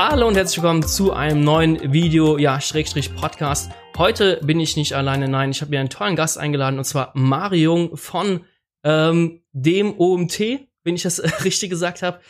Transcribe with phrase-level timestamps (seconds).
[0.00, 3.72] Hallo und herzlich willkommen zu einem neuen Video, ja, Schrägstrich Podcast.
[3.96, 7.10] Heute bin ich nicht alleine, nein, ich habe mir einen tollen Gast eingeladen und zwar
[7.14, 8.44] Marion von
[8.84, 10.38] ähm, dem OMT,
[10.84, 12.20] wenn ich das richtig gesagt habe.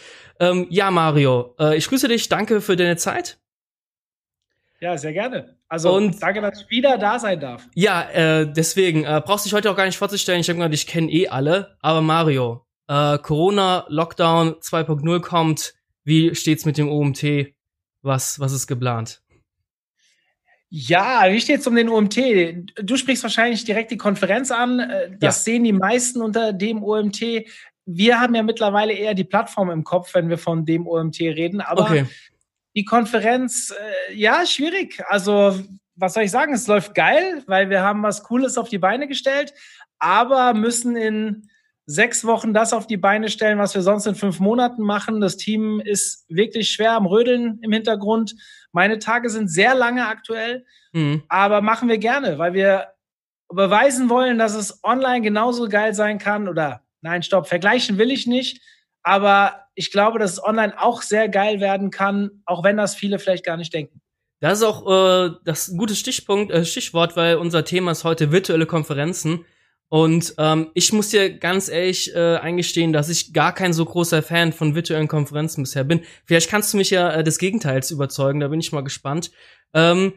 [0.41, 3.39] Ähm, ja, Mario, äh, ich grüße dich, danke für deine Zeit.
[4.81, 5.59] Ja, sehr gerne.
[5.69, 7.69] Also und, danke, dass ich wieder da sein darf.
[7.75, 10.41] Ja, äh, deswegen äh, brauchst du dich heute auch gar nicht vorzustellen.
[10.41, 11.77] Ich denke mal, ich kenne eh alle.
[11.83, 15.75] Aber Mario, äh, Corona, Lockdown 2.0 kommt.
[16.05, 17.58] Wie steht's mit dem OMT?
[18.09, 19.21] Was, was ist geplant?
[20.71, 22.17] Ja, wie steht's um den OMT?
[22.83, 24.81] Du sprichst wahrscheinlich direkt die Konferenz an.
[24.81, 25.53] Äh, das ja.
[25.53, 27.47] sehen die meisten unter dem OMT.
[27.85, 31.61] Wir haben ja mittlerweile eher die Plattform im Kopf, wenn wir von dem OMT reden.
[31.61, 32.07] Aber okay.
[32.75, 35.03] die Konferenz, äh, ja, schwierig.
[35.09, 35.61] Also,
[35.95, 36.55] was soll ich sagen?
[36.55, 39.53] Es läuft geil, weil wir haben was Cooles auf die Beine gestellt,
[39.99, 41.51] aber müssen in
[41.89, 45.23] sechs Wochen das auf die Beine stellen, was wir sonst in fünf Monaten machen.
[45.23, 48.35] Das Team ist wirklich schwer am Rödeln im Hintergrund.
[48.73, 51.23] Meine Tage sind sehr lange aktuell, mhm.
[51.31, 52.89] aber machen wir gerne, weil wir
[53.49, 56.47] beweisen wollen, dass es online genauso geil sein kann.
[56.47, 58.61] Oder nein, stopp, vergleichen will ich nicht.
[59.03, 63.19] Aber ich glaube, dass es online auch sehr geil werden kann, auch wenn das viele
[63.19, 64.03] vielleicht gar nicht denken.
[64.41, 68.67] Das ist auch äh, das gute Stichpunkt, äh, Stichwort, weil unser Thema ist heute virtuelle
[68.67, 69.47] Konferenzen.
[69.91, 74.23] Und ähm, ich muss dir ganz ehrlich äh, eingestehen, dass ich gar kein so großer
[74.23, 76.03] Fan von virtuellen Konferenzen bisher bin.
[76.27, 79.31] Vielleicht kannst du mich ja äh, des Gegenteils überzeugen, da bin ich mal gespannt.
[79.73, 80.13] Ähm,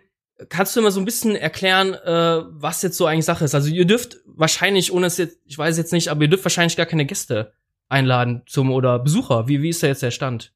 [0.49, 3.55] kannst du mir so ein bisschen erklären, äh, was jetzt so eigentlich Sache ist?
[3.55, 6.75] Also ihr dürft wahrscheinlich, ohne es jetzt, ich weiß jetzt nicht, aber ihr dürft wahrscheinlich
[6.75, 7.53] gar keine Gäste
[7.87, 9.47] einladen zum oder Besucher.
[9.47, 10.53] Wie, wie ist da jetzt der Stand?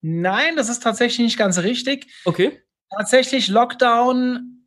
[0.00, 2.06] Nein, das ist tatsächlich nicht ganz richtig.
[2.24, 2.62] Okay.
[2.96, 4.59] Tatsächlich Lockdown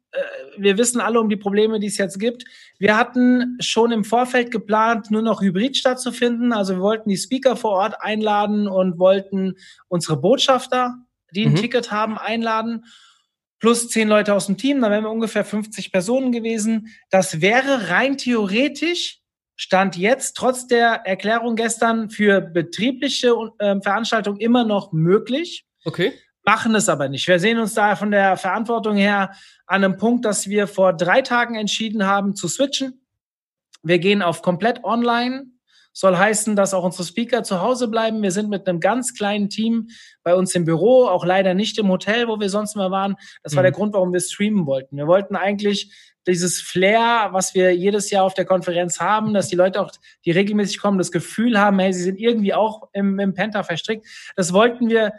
[0.58, 2.45] wir wissen alle um die Probleme, die es jetzt gibt.
[2.78, 6.53] Wir hatten schon im Vorfeld geplant, nur noch hybrid stattzufinden.
[6.53, 9.56] Also wir wollten die Speaker vor Ort einladen und wollten
[9.88, 10.95] unsere Botschafter,
[11.31, 11.58] die ein mhm.
[11.58, 12.86] Ticket haben, einladen.
[13.59, 16.90] Plus zehn Leute aus dem Team, dann wären wir ungefähr 50 Personen gewesen.
[17.09, 19.19] Das wäre rein theoretisch
[19.56, 25.66] Stand jetzt, trotz der Erklärung gestern, für betriebliche äh, Veranstaltungen immer noch möglich.
[25.85, 26.13] Okay
[26.46, 27.28] machen es aber nicht.
[27.28, 29.31] Wir sehen uns da von der Verantwortung her
[29.66, 33.02] an einem Punkt, dass wir vor drei Tagen entschieden haben zu switchen.
[33.81, 35.46] Wir gehen auf komplett online.
[35.96, 38.24] Soll heißen, dass auch unsere Speaker zu Hause bleiben.
[38.24, 39.90] Wir sind mit einem ganz kleinen Team
[40.24, 43.16] bei uns im Büro, auch leider nicht im Hotel, wo wir sonst mal waren.
[43.44, 43.66] Das war mhm.
[43.66, 44.98] der Grund, warum wir streamen wollten.
[44.98, 45.94] Wir wollten eigentlich
[46.26, 49.92] dieses Flair, was wir jedes Jahr auf der Konferenz haben, dass die Leute auch,
[50.26, 54.08] die regelmäßig kommen, das Gefühl haben, hey, sie sind irgendwie auch im, im Penta verstrickt.
[54.36, 55.14] Das wollten wir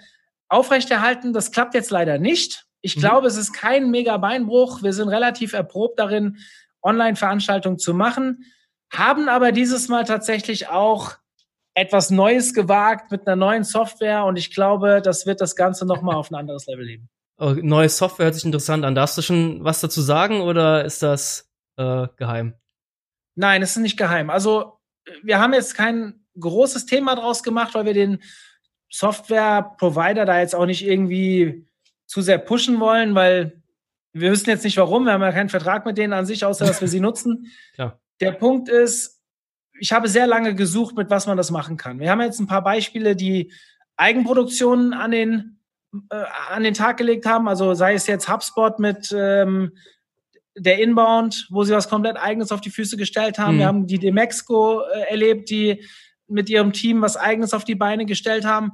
[0.55, 1.33] aufrechterhalten.
[1.33, 2.65] Das klappt jetzt leider nicht.
[2.81, 3.01] Ich mhm.
[3.01, 4.83] glaube, es ist kein mega Beinbruch.
[4.83, 6.39] Wir sind relativ erprobt darin,
[6.83, 8.45] Online-Veranstaltungen zu machen,
[8.93, 11.13] haben aber dieses Mal tatsächlich auch
[11.75, 16.15] etwas Neues gewagt mit einer neuen Software und ich glaube, das wird das Ganze nochmal
[16.15, 17.09] auf ein anderes Level heben.
[17.39, 18.95] Oh, neue Software hört sich interessant an.
[18.95, 22.55] Darfst du schon was dazu sagen oder ist das äh, geheim?
[23.35, 24.31] Nein, es ist nicht geheim.
[24.31, 24.79] Also
[25.23, 28.23] wir haben jetzt kein großes Thema draus gemacht, weil wir den
[28.95, 31.67] Software-Provider da jetzt auch nicht irgendwie
[32.07, 33.61] zu sehr pushen wollen, weil
[34.13, 36.65] wir wissen jetzt nicht warum, wir haben ja keinen Vertrag mit denen an sich, außer
[36.65, 37.51] dass wir sie nutzen.
[37.77, 37.99] Ja.
[38.21, 39.21] Der Punkt ist,
[39.81, 41.99] ich habe sehr lange gesucht, mit was man das machen kann.
[41.99, 43.53] Wir haben jetzt ein paar Beispiele, die
[43.97, 45.59] Eigenproduktionen an den,
[46.11, 49.73] äh, an den Tag gelegt haben, also sei es jetzt HubSpot mit ähm,
[50.57, 53.57] der Inbound, wo sie was komplett Eigenes auf die Füße gestellt haben.
[53.57, 53.59] Mhm.
[53.59, 55.85] Wir haben die Demexco äh, erlebt, die
[56.29, 58.73] mit ihrem Team was Eigenes auf die Beine gestellt haben.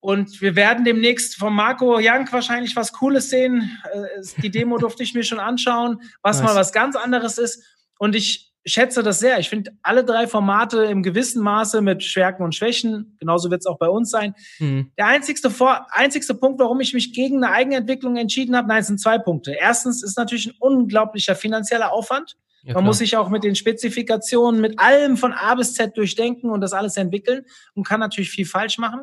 [0.00, 3.78] Und wir werden demnächst von Marco Jank wahrscheinlich was Cooles sehen.
[3.90, 6.46] Äh, die Demo durfte ich mir schon anschauen, was nice.
[6.50, 7.64] mal was ganz anderes ist.
[7.98, 9.38] Und ich schätze das sehr.
[9.38, 13.16] Ich finde alle drei Formate im gewissen Maße mit Stärken und Schwächen.
[13.18, 14.34] Genauso wird es auch bei uns sein.
[14.58, 14.92] Mhm.
[14.98, 18.86] Der einzigste, Vor einzigste Punkt, warum ich mich gegen eine Eigenentwicklung entschieden habe, nein, es
[18.86, 19.52] sind zwei Punkte.
[19.52, 22.36] Erstens ist natürlich ein unglaublicher finanzieller Aufwand.
[22.64, 26.48] Ja, Man muss sich auch mit den Spezifikationen, mit allem von A bis Z durchdenken
[26.48, 27.44] und das alles entwickeln
[27.74, 29.02] und kann natürlich viel falsch machen.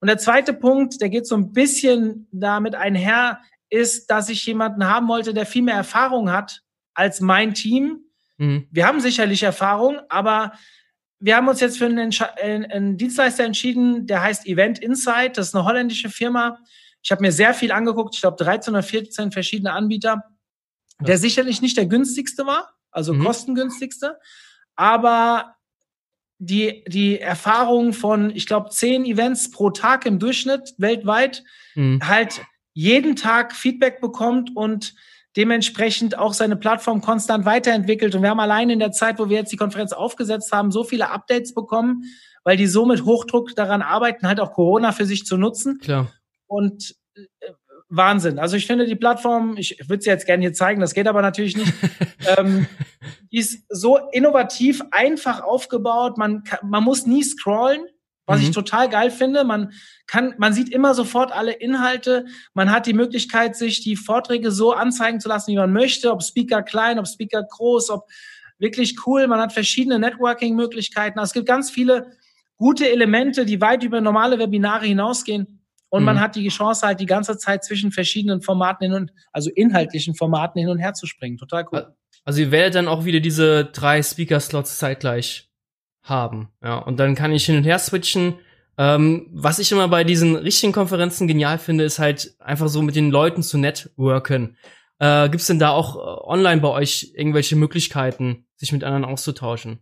[0.00, 4.86] Und der zweite Punkt, der geht so ein bisschen damit einher, ist, dass ich jemanden
[4.86, 6.62] haben wollte, der viel mehr Erfahrung hat
[6.94, 8.00] als mein Team.
[8.38, 8.66] Mhm.
[8.72, 10.52] Wir haben sicherlich Erfahrung, aber
[11.20, 12.12] wir haben uns jetzt für einen,
[12.42, 15.38] einen, Dienstleister entschieden, der heißt Event Insight.
[15.38, 16.58] Das ist eine holländische Firma.
[17.02, 18.16] Ich habe mir sehr viel angeguckt.
[18.16, 20.24] Ich glaube 13 oder 14 verschiedene Anbieter,
[21.00, 23.24] der sicherlich nicht der günstigste war also mhm.
[23.24, 24.18] kostengünstigste.
[24.74, 25.54] Aber
[26.38, 31.44] die, die Erfahrung von, ich glaube, zehn Events pro Tag im Durchschnitt weltweit
[31.74, 32.00] mhm.
[32.02, 34.94] halt jeden Tag Feedback bekommt und
[35.36, 38.14] dementsprechend auch seine Plattform konstant weiterentwickelt.
[38.14, 40.82] Und wir haben allein in der Zeit, wo wir jetzt die Konferenz aufgesetzt haben, so
[40.84, 42.04] viele Updates bekommen,
[42.44, 45.78] weil die so mit Hochdruck daran arbeiten, halt auch Corona für sich zu nutzen.
[45.78, 46.10] Klar.
[46.46, 46.94] Und
[47.88, 48.38] Wahnsinn.
[48.38, 51.22] Also ich finde die Plattform, ich würde sie jetzt gerne hier zeigen, das geht aber
[51.22, 51.72] natürlich nicht.
[52.36, 52.66] ähm,
[53.30, 56.18] die ist so innovativ, einfach aufgebaut.
[56.18, 57.86] Man, man muss nie scrollen,
[58.26, 58.46] was mhm.
[58.46, 59.44] ich total geil finde.
[59.44, 59.72] Man
[60.06, 62.26] kann, man sieht immer sofort alle Inhalte.
[62.54, 66.24] Man hat die Möglichkeit, sich die Vorträge so anzeigen zu lassen, wie man möchte, ob
[66.24, 68.08] Speaker klein, ob Speaker groß, ob
[68.58, 69.28] wirklich cool.
[69.28, 71.18] Man hat verschiedene Networking-Möglichkeiten.
[71.20, 72.12] Also es gibt ganz viele
[72.56, 75.55] gute Elemente, die weit über normale Webinare hinausgehen.
[75.88, 76.06] Und mhm.
[76.06, 80.14] man hat die Chance halt die ganze Zeit zwischen verschiedenen Formaten hin und, also inhaltlichen
[80.14, 81.38] Formaten hin und her zu springen.
[81.38, 81.94] Total cool.
[82.24, 85.48] Also ihr werdet dann auch wieder diese drei Speaker-Slots zeitgleich
[86.02, 86.48] haben.
[86.62, 88.34] Ja, und dann kann ich hin und her switchen.
[88.78, 92.96] Ähm, was ich immer bei diesen richtigen Konferenzen genial finde, ist halt einfach so mit
[92.96, 94.56] den Leuten zu networken.
[94.98, 99.04] Äh, Gibt es denn da auch äh, online bei euch irgendwelche Möglichkeiten, sich mit anderen
[99.04, 99.80] auszutauschen?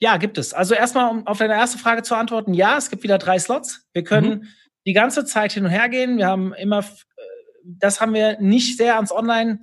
[0.00, 0.52] Ja, gibt es.
[0.52, 3.88] Also erstmal, um auf deine erste Frage zu antworten, ja, es gibt wieder drei Slots.
[3.92, 4.48] Wir können mhm.
[4.86, 6.18] Die ganze Zeit hin und her gehen.
[6.18, 7.22] Wir haben immer, äh,
[7.64, 9.60] das haben wir nicht sehr ans Online,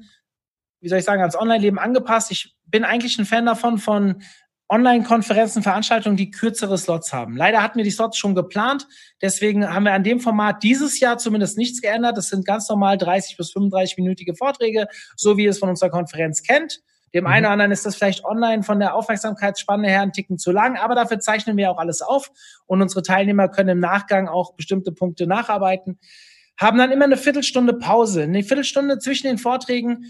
[0.80, 2.32] wie soll ich sagen, ans Online-Leben angepasst.
[2.32, 4.24] Ich bin eigentlich ein Fan davon, von
[4.72, 7.36] Online-Konferenzen, Veranstaltungen, die kürzere Slots haben.
[7.36, 8.88] Leider hatten wir die Slots schon geplant.
[9.22, 12.16] Deswegen haben wir an dem Format dieses Jahr zumindest nichts geändert.
[12.16, 14.88] Das sind ganz normal 30 bis 35-minütige Vorträge,
[15.18, 16.80] so wie ihr es von unserer Konferenz kennt.
[17.14, 17.30] Dem mhm.
[17.30, 20.78] einen oder anderen ist das vielleicht online von der Aufmerksamkeitsspanne her ein Ticken zu lang,
[20.78, 22.32] aber dafür zeichnen wir auch alles auf
[22.66, 26.00] und unsere Teilnehmer können im Nachgang auch bestimmte Punkte nacharbeiten.
[26.58, 28.24] Haben dann immer eine Viertelstunde Pause.
[28.24, 30.06] Eine Viertelstunde zwischen den Vorträgen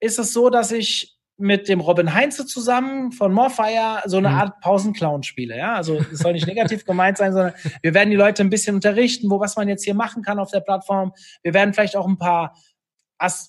[0.00, 4.34] ist es so, dass ich mit dem Robin Heinze zusammen von Morfire so eine mhm.
[4.34, 5.56] Art Pausenclown spiele.
[5.56, 8.76] Ja, also das soll nicht negativ gemeint sein, sondern wir werden die Leute ein bisschen
[8.76, 11.12] unterrichten, wo was man jetzt hier machen kann auf der Plattform.
[11.42, 12.54] Wir werden vielleicht auch ein paar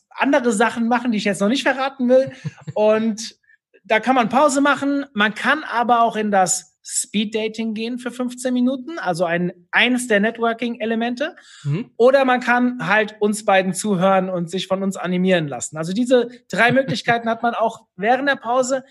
[0.09, 2.31] andere Sachen machen, die ich jetzt noch nicht verraten will.
[2.73, 3.37] Und
[3.83, 5.05] da kann man Pause machen.
[5.13, 10.07] Man kann aber auch in das Speed Dating gehen für 15 Minuten, also ein, eines
[10.07, 11.35] der Networking-Elemente.
[11.63, 11.89] Mhm.
[11.97, 15.77] Oder man kann halt uns beiden zuhören und sich von uns animieren lassen.
[15.77, 18.83] Also diese drei Möglichkeiten hat man auch während der Pause.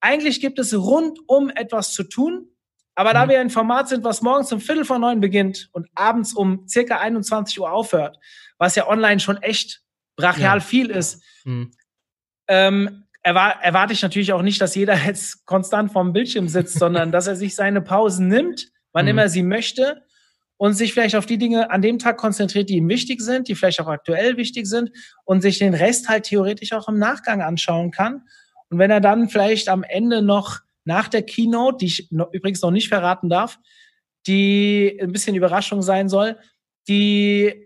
[0.00, 2.48] Eigentlich gibt es rundum etwas zu tun.
[2.94, 3.14] Aber mhm.
[3.14, 6.66] da wir ein Format sind, was morgens um Viertel vor neun beginnt und abends um
[6.66, 8.18] circa 21 Uhr aufhört,
[8.56, 9.83] was ja online schon echt
[10.16, 10.64] brachial ja.
[10.64, 11.72] viel ist, mhm.
[12.48, 17.12] ähm, erwar erwarte ich natürlich auch nicht, dass jeder jetzt konstant vorm Bildschirm sitzt, sondern
[17.12, 19.10] dass er sich seine Pausen nimmt, wann mhm.
[19.10, 20.02] immer sie möchte
[20.56, 23.54] und sich vielleicht auf die Dinge an dem Tag konzentriert, die ihm wichtig sind, die
[23.54, 24.90] vielleicht auch aktuell wichtig sind
[25.24, 28.22] und sich den Rest halt theoretisch auch im Nachgang anschauen kann.
[28.70, 32.62] Und wenn er dann vielleicht am Ende noch nach der Keynote, die ich noch, übrigens
[32.62, 33.58] noch nicht verraten darf,
[34.26, 36.38] die ein bisschen Überraschung sein soll,
[36.88, 37.63] die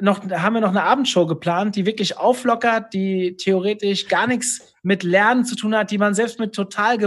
[0.00, 5.02] noch, haben wir noch eine Abendshow geplant, die wirklich auflockert, die theoretisch gar nichts mit
[5.02, 6.98] Lernen zu tun hat, die man selbst mit total,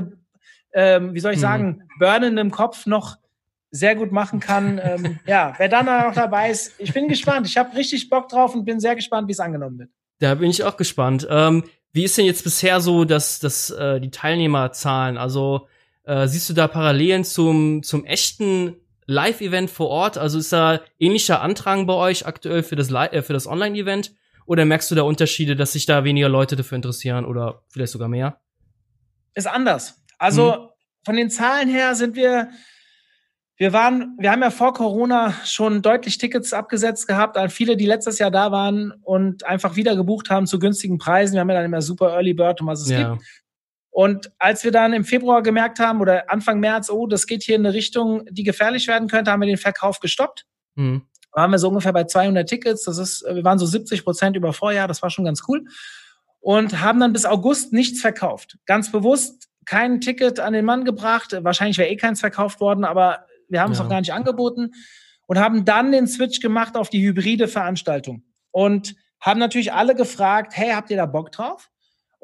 [0.73, 1.41] ähm, wie soll ich mhm.
[1.41, 3.17] sagen, burnendem Kopf noch
[3.71, 4.79] sehr gut machen kann.
[4.83, 7.47] ähm, ja, wer dann noch dabei ist, ich bin gespannt.
[7.47, 9.89] Ich habe richtig Bock drauf und bin sehr gespannt, wie es angenommen wird.
[10.19, 11.27] Da bin ich auch gespannt.
[11.29, 15.17] Ähm, wie ist denn jetzt bisher so, dass, dass äh, die Teilnehmerzahlen?
[15.17, 15.67] Also
[16.03, 18.75] äh, siehst du da Parallelen zum, zum echten
[19.07, 20.17] Live-Event vor Ort?
[20.17, 24.13] Also ist da ähnlicher Antrag bei euch aktuell für das, äh, für das Online-Event?
[24.45, 28.07] Oder merkst du da Unterschiede, dass sich da weniger Leute dafür interessieren oder vielleicht sogar
[28.07, 28.39] mehr?
[29.33, 30.03] Ist anders.
[30.17, 30.69] Also mhm.
[31.03, 32.49] von den Zahlen her sind wir,
[33.57, 37.85] wir waren, wir haben ja vor Corona schon deutlich Tickets abgesetzt gehabt an viele, die
[37.85, 41.33] letztes Jahr da waren und einfach wieder gebucht haben zu günstigen Preisen.
[41.33, 43.13] Wir haben ja dann immer super Early Bird und was es ja.
[43.13, 43.25] gibt.
[43.95, 47.55] Und als wir dann im Februar gemerkt haben oder Anfang März, oh, das geht hier
[47.55, 50.45] in eine Richtung, die gefährlich werden könnte, haben wir den Verkauf gestoppt.
[50.75, 51.03] Mhm.
[51.31, 52.83] Da waren wir so ungefähr bei 200 Tickets.
[52.83, 54.89] Das ist, wir waren so 70 Prozent über Vorjahr.
[54.89, 55.63] Das war schon ganz cool.
[56.41, 58.57] Und haben dann bis August nichts verkauft.
[58.65, 61.31] Ganz bewusst kein Ticket an den Mann gebracht.
[61.31, 63.79] Wahrscheinlich wäre eh keins verkauft worden, aber wir haben ja.
[63.79, 64.73] es auch gar nicht angeboten
[65.25, 70.51] und haben dann den Switch gemacht auf die hybride Veranstaltung und haben natürlich alle gefragt,
[70.53, 71.69] hey, habt ihr da Bock drauf?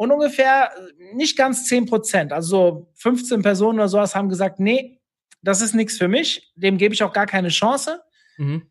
[0.02, 0.72] Und ungefähr
[1.14, 5.00] nicht ganz 10 Prozent, also 15 Personen oder sowas haben gesagt, nee,
[5.44, 8.02] das ist nichts für mich, dem gebe ich auch gar keine Chance.
[8.38, 8.64] Mhm.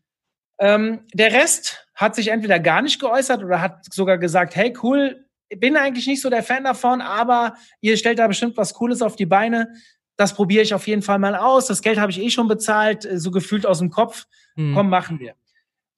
[0.59, 5.25] Ähm, der Rest hat sich entweder gar nicht geäußert oder hat sogar gesagt, hey, cool,
[5.57, 9.15] bin eigentlich nicht so der Fan davon, aber ihr stellt da bestimmt was Cooles auf
[9.15, 9.69] die Beine.
[10.17, 11.69] Das probiere ich auf jeden Fall mal aus.
[11.69, 14.27] Das Geld habe ich eh schon bezahlt, so gefühlt aus dem Kopf.
[14.57, 14.75] Mhm.
[14.75, 15.37] Komm, machen wir.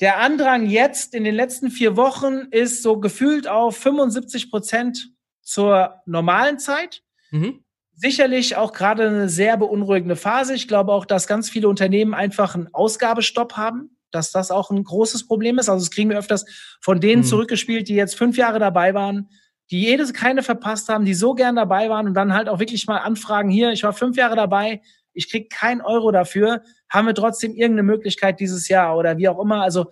[0.02, 5.11] Der Andrang jetzt in den letzten vier Wochen ist so gefühlt auf 75 Prozent
[5.42, 7.02] zur normalen Zeit.
[7.30, 7.64] Mhm.
[7.94, 10.54] Sicherlich auch gerade eine sehr beunruhigende Phase.
[10.54, 14.82] Ich glaube auch, dass ganz viele Unternehmen einfach einen Ausgabestopp haben, dass das auch ein
[14.82, 15.68] großes Problem ist.
[15.68, 16.44] Also das kriegen wir öfters
[16.80, 17.26] von denen mhm.
[17.26, 19.28] zurückgespielt, die jetzt fünf Jahre dabei waren,
[19.70, 22.86] die jedes keine verpasst haben, die so gern dabei waren und dann halt auch wirklich
[22.86, 24.82] mal anfragen, hier, ich war fünf Jahre dabei,
[25.14, 29.40] ich krieg kein Euro dafür, haben wir trotzdem irgendeine Möglichkeit dieses Jahr oder wie auch
[29.40, 29.62] immer.
[29.62, 29.86] Also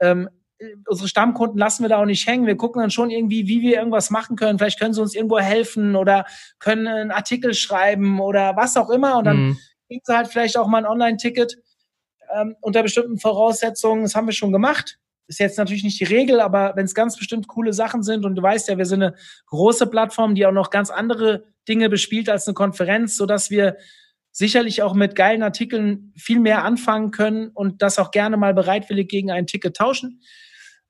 [0.00, 0.28] ähm,
[0.86, 2.46] unsere Stammkunden lassen wir da auch nicht hängen.
[2.46, 4.58] Wir gucken dann schon irgendwie, wie wir irgendwas machen können.
[4.58, 6.24] Vielleicht können sie uns irgendwo helfen oder
[6.58, 9.18] können einen Artikel schreiben oder was auch immer.
[9.18, 9.58] Und dann mhm.
[9.86, 11.58] kriegen sie halt vielleicht auch mal ein Online-Ticket
[12.34, 14.02] ähm, unter bestimmten Voraussetzungen.
[14.02, 14.98] Das haben wir schon gemacht.
[15.28, 18.34] Ist jetzt natürlich nicht die Regel, aber wenn es ganz bestimmt coole Sachen sind und
[18.34, 19.14] du weißt ja, wir sind eine
[19.46, 23.76] große Plattform, die auch noch ganz andere Dinge bespielt als eine Konferenz, so dass wir
[24.32, 29.08] sicherlich auch mit geilen Artikeln viel mehr anfangen können und das auch gerne mal bereitwillig
[29.08, 30.22] gegen ein Ticket tauschen.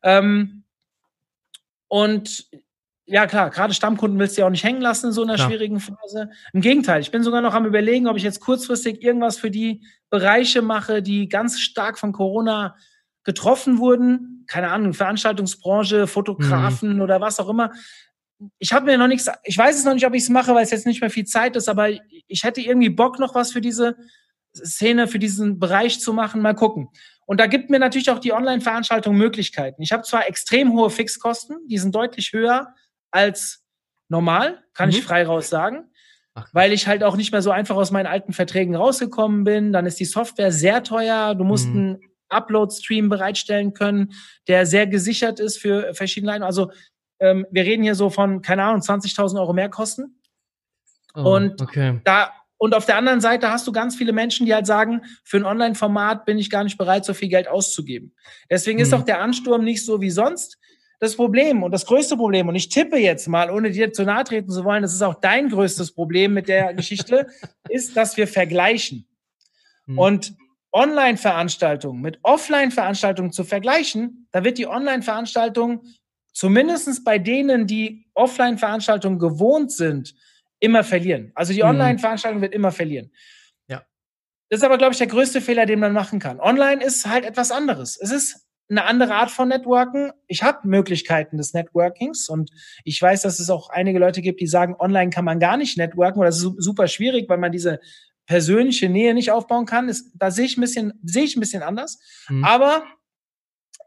[0.03, 0.65] Ähm,
[1.89, 2.49] und
[3.11, 5.47] ja, klar, gerade Stammkunden willst du ja auch nicht hängen lassen in so einer ja.
[5.47, 6.31] schwierigen Phase.
[6.53, 9.83] Im Gegenteil, ich bin sogar noch am überlegen, ob ich jetzt kurzfristig irgendwas für die
[10.11, 12.77] Bereiche mache, die ganz stark von Corona
[13.25, 14.45] getroffen wurden.
[14.47, 17.01] Keine Ahnung, Veranstaltungsbranche, Fotografen mhm.
[17.01, 17.73] oder was auch immer.
[18.59, 20.65] Ich habe mir noch nichts, ich weiß es noch nicht, ob ich es mache, weil
[20.65, 23.63] es jetzt nicht mehr viel Zeit ist, aber ich hätte irgendwie Bock, noch was für
[23.63, 23.97] diese
[24.55, 26.43] Szene, für diesen Bereich zu machen.
[26.43, 26.89] Mal gucken.
[27.29, 29.83] Und da gibt mir natürlich auch die Online-Veranstaltung Möglichkeiten.
[29.83, 32.75] Ich habe zwar extrem hohe Fixkosten, die sind deutlich höher
[33.11, 33.63] als
[34.09, 34.95] normal, kann mhm.
[34.95, 35.91] ich frei raus sagen,
[36.33, 36.49] Ach.
[36.55, 39.75] weil ich halt auch nicht mehr so einfach aus meinen alten Verträgen rausgekommen bin.
[39.75, 41.35] Dann ist die Software sehr teuer.
[41.35, 41.77] Du musst mhm.
[41.77, 44.15] einen Upload-Stream bereitstellen können,
[44.49, 46.47] der sehr gesichert ist für verschiedene Line.
[46.47, 46.71] Also
[47.21, 50.19] ähm, wir reden hier so von, keine Ahnung, 20.000 Euro Mehrkosten.
[51.15, 52.01] Oh, und okay.
[52.05, 55.37] da und auf der anderen Seite hast du ganz viele Menschen, die halt sagen, für
[55.37, 58.13] ein Online-Format bin ich gar nicht bereit, so viel Geld auszugeben.
[58.51, 58.83] Deswegen mhm.
[58.83, 60.59] ist auch der Ansturm nicht so wie sonst.
[61.01, 64.25] Das Problem und das größte Problem, und ich tippe jetzt mal, ohne dir zu nahe
[64.25, 67.29] treten zu wollen, das ist auch dein größtes Problem mit der Geschichte,
[67.69, 69.07] ist, dass wir vergleichen.
[69.87, 69.99] Mhm.
[69.99, 70.33] Und
[70.73, 75.83] Online-Veranstaltungen mit Offline-Veranstaltungen zu vergleichen, da wird die Online-Veranstaltung
[76.33, 80.15] zumindestens bei denen, die Offline-Veranstaltungen gewohnt sind,
[80.61, 81.33] immer verlieren.
[81.35, 81.71] Also die mhm.
[81.71, 83.13] Online-Veranstaltung wird immer verlieren.
[83.69, 83.85] Ja.
[84.49, 86.41] Das ist aber, glaube ich, der größte Fehler, den man machen kann.
[86.41, 87.97] Online ist halt etwas anderes.
[87.97, 90.13] Es ist eine andere Art von Networken.
[90.27, 92.51] Ich habe Möglichkeiten des Networkings und
[92.85, 95.79] ich weiß, dass es auch einige Leute gibt, die sagen, online kann man gar nicht
[95.79, 97.81] networken oder das ist super schwierig, weil man diese
[98.27, 99.89] persönliche Nähe nicht aufbauen kann.
[99.89, 101.99] Das, da sehe ich ein bisschen, sehe ich ein bisschen anders.
[102.29, 102.45] Mhm.
[102.45, 102.85] Aber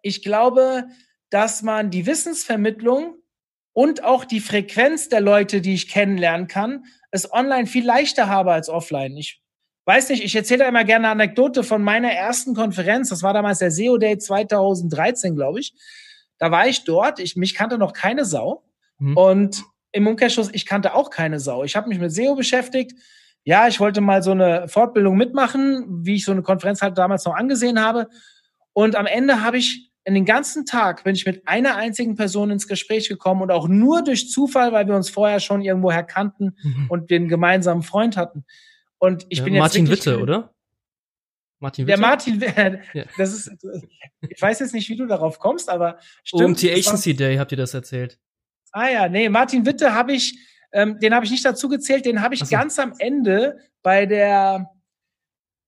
[0.01, 0.85] ich glaube,
[1.29, 3.20] dass man die Wissensvermittlung
[3.73, 8.51] und auch die Frequenz der Leute, die ich kennenlernen kann, es online viel leichter habe
[8.51, 9.15] als offline.
[9.17, 9.41] Ich
[9.85, 13.09] weiß nicht, ich erzähle immer gerne eine Anekdote von meiner ersten Konferenz.
[13.09, 15.73] Das war damals der SEO Day 2013, glaube ich.
[16.37, 17.19] Da war ich dort.
[17.19, 18.63] Ich, mich kannte noch keine Sau.
[18.99, 19.17] Mhm.
[19.17, 21.63] Und im Umkehrschluss, ich kannte auch keine Sau.
[21.63, 22.93] Ich habe mich mit SEO beschäftigt.
[23.43, 27.25] Ja, ich wollte mal so eine Fortbildung mitmachen, wie ich so eine Konferenz halt damals
[27.25, 28.07] noch angesehen habe.
[28.73, 32.50] Und am Ende habe ich in den ganzen Tag bin ich mit einer einzigen Person
[32.50, 36.58] ins Gespräch gekommen und auch nur durch Zufall, weil wir uns vorher schon irgendwoher kannten
[36.63, 36.88] mhm.
[36.89, 38.46] und den gemeinsamen Freund hatten.
[38.98, 40.53] Und ich ja, bin jetzt Martin Witte, oder?
[41.60, 41.98] Martin Witte?
[41.98, 42.41] Der Martin,
[42.93, 43.03] ja.
[43.17, 43.51] das ist,
[44.27, 46.43] ich weiß jetzt nicht, wie du darauf kommst, aber stimmt.
[46.43, 48.20] Um die Agency Day habt ihr das erzählt.
[48.72, 50.38] Ah ja, nee, Martin Witte habe ich,
[50.72, 52.48] ähm, den habe ich nicht dazu gezählt, den habe ich so.
[52.50, 54.67] ganz am Ende bei der,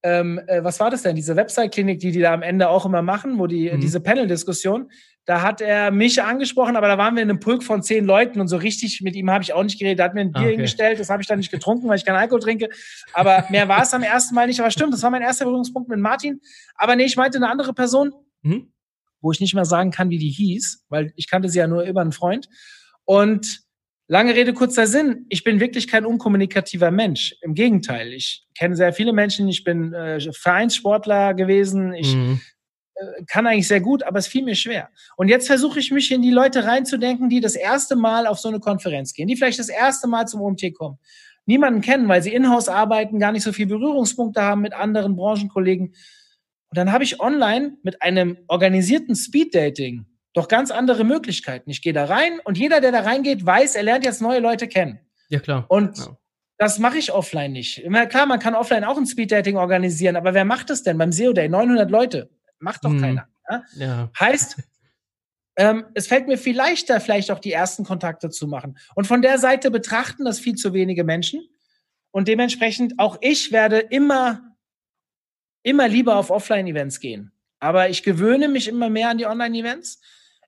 [0.04, 3.00] ähm, äh, was war das denn, diese Website-Klinik, die die da am Ende auch immer
[3.00, 3.80] machen, wo die, mhm.
[3.80, 4.90] diese Panel-Diskussion,
[5.24, 8.38] da hat er mich angesprochen, aber da waren wir in einem Pulk von zehn Leuten
[8.38, 10.00] und so richtig mit ihm habe ich auch nicht geredet.
[10.00, 10.50] Er hat mir ein Bier okay.
[10.50, 12.68] hingestellt, das habe ich dann nicht getrunken, weil ich keinen Alkohol trinke.
[13.14, 14.60] Aber mehr war es am ersten Mal nicht.
[14.60, 16.42] Aber stimmt, das war mein erster Berührungspunkt mit Martin.
[16.74, 18.70] Aber nee, ich meinte eine andere Person, mhm.
[19.22, 21.84] wo ich nicht mehr sagen kann, wie die hieß, weil ich kannte sie ja nur
[21.84, 22.50] über einen Freund.
[23.06, 23.63] Und
[24.06, 25.24] Lange Rede, kurzer Sinn.
[25.30, 27.34] Ich bin wirklich kein unkommunikativer Mensch.
[27.40, 28.12] Im Gegenteil.
[28.12, 29.48] Ich kenne sehr viele Menschen.
[29.48, 31.94] Ich bin äh, Vereinssportler gewesen.
[31.94, 32.38] Ich mhm.
[32.96, 34.90] äh, kann eigentlich sehr gut, aber es fiel mir schwer.
[35.16, 38.48] Und jetzt versuche ich mich in die Leute reinzudenken, die das erste Mal auf so
[38.48, 40.98] eine Konferenz gehen, die vielleicht das erste Mal zum OMT kommen,
[41.46, 45.88] niemanden kennen, weil sie in-house arbeiten, gar nicht so viel Berührungspunkte haben mit anderen Branchenkollegen.
[45.88, 50.04] Und dann habe ich online mit einem organisierten Speed-Dating
[50.34, 51.70] doch ganz andere Möglichkeiten.
[51.70, 54.68] Ich gehe da rein und jeder, der da reingeht, weiß, er lernt jetzt neue Leute
[54.68, 54.98] kennen.
[55.28, 55.64] Ja, klar.
[55.68, 56.18] Und ja.
[56.58, 57.82] das mache ich offline nicht.
[58.10, 61.32] Klar, man kann offline auch ein Speeddating organisieren, aber wer macht das denn beim SEO
[61.32, 61.48] Day?
[61.48, 62.30] 900 Leute.
[62.58, 63.00] Macht doch hm.
[63.00, 63.28] keiner.
[63.48, 63.62] Ja?
[63.76, 64.10] ja?
[64.18, 64.56] Heißt,
[65.56, 68.76] ähm, es fällt mir viel leichter, vielleicht auch die ersten Kontakte zu machen.
[68.96, 71.48] Und von der Seite betrachten das viel zu wenige Menschen.
[72.10, 74.56] Und dementsprechend auch ich werde immer,
[75.62, 77.32] immer lieber auf Offline-Events gehen.
[77.60, 80.00] Aber ich gewöhne mich immer mehr an die Online-Events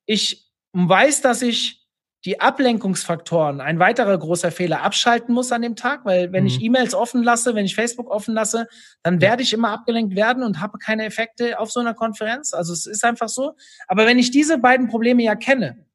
[0.07, 1.87] ich weiß, dass ich
[2.25, 6.49] die Ablenkungsfaktoren, ein weiterer großer Fehler, abschalten muss an dem Tag, weil wenn mhm.
[6.49, 8.67] ich E-Mails offen lasse, wenn ich Facebook offen lasse,
[9.05, 12.53] dann werde ich immer abgelenkt werden und habe keine Effekte auf so einer Konferenz.
[12.53, 13.55] Also es ist einfach so.
[13.87, 15.87] Aber wenn ich diese beiden Probleme ja kenne,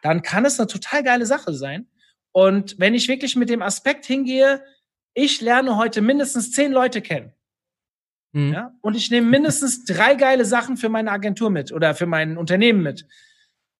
[0.00, 1.86] dann kann es eine total geile Sache sein.
[2.32, 4.62] Und wenn ich wirklich mit dem Aspekt hingehe,
[5.12, 7.34] ich lerne heute mindestens zehn Leute kennen,
[8.32, 8.52] mhm.
[8.54, 12.38] ja, und ich nehme mindestens drei geile Sachen für meine Agentur mit oder für mein
[12.38, 13.06] Unternehmen mit,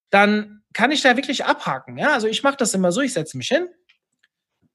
[0.09, 1.97] dann kann ich da wirklich abhaken.
[1.97, 3.67] Ja, also ich mache das immer so, ich setze mich hin,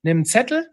[0.03, 0.69] nehme einen Zettel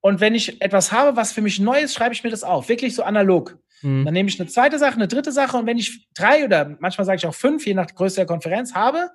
[0.00, 2.68] und wenn ich etwas habe, was für mich neu ist, schreibe ich mir das auf,
[2.68, 3.58] wirklich so analog.
[3.82, 4.04] Mhm.
[4.04, 7.04] Dann nehme ich eine zweite Sache, eine dritte Sache und wenn ich drei oder manchmal
[7.04, 9.10] sage ich auch fünf, je nach Größe der Konferenz habe,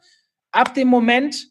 [0.51, 1.47] ab dem Moment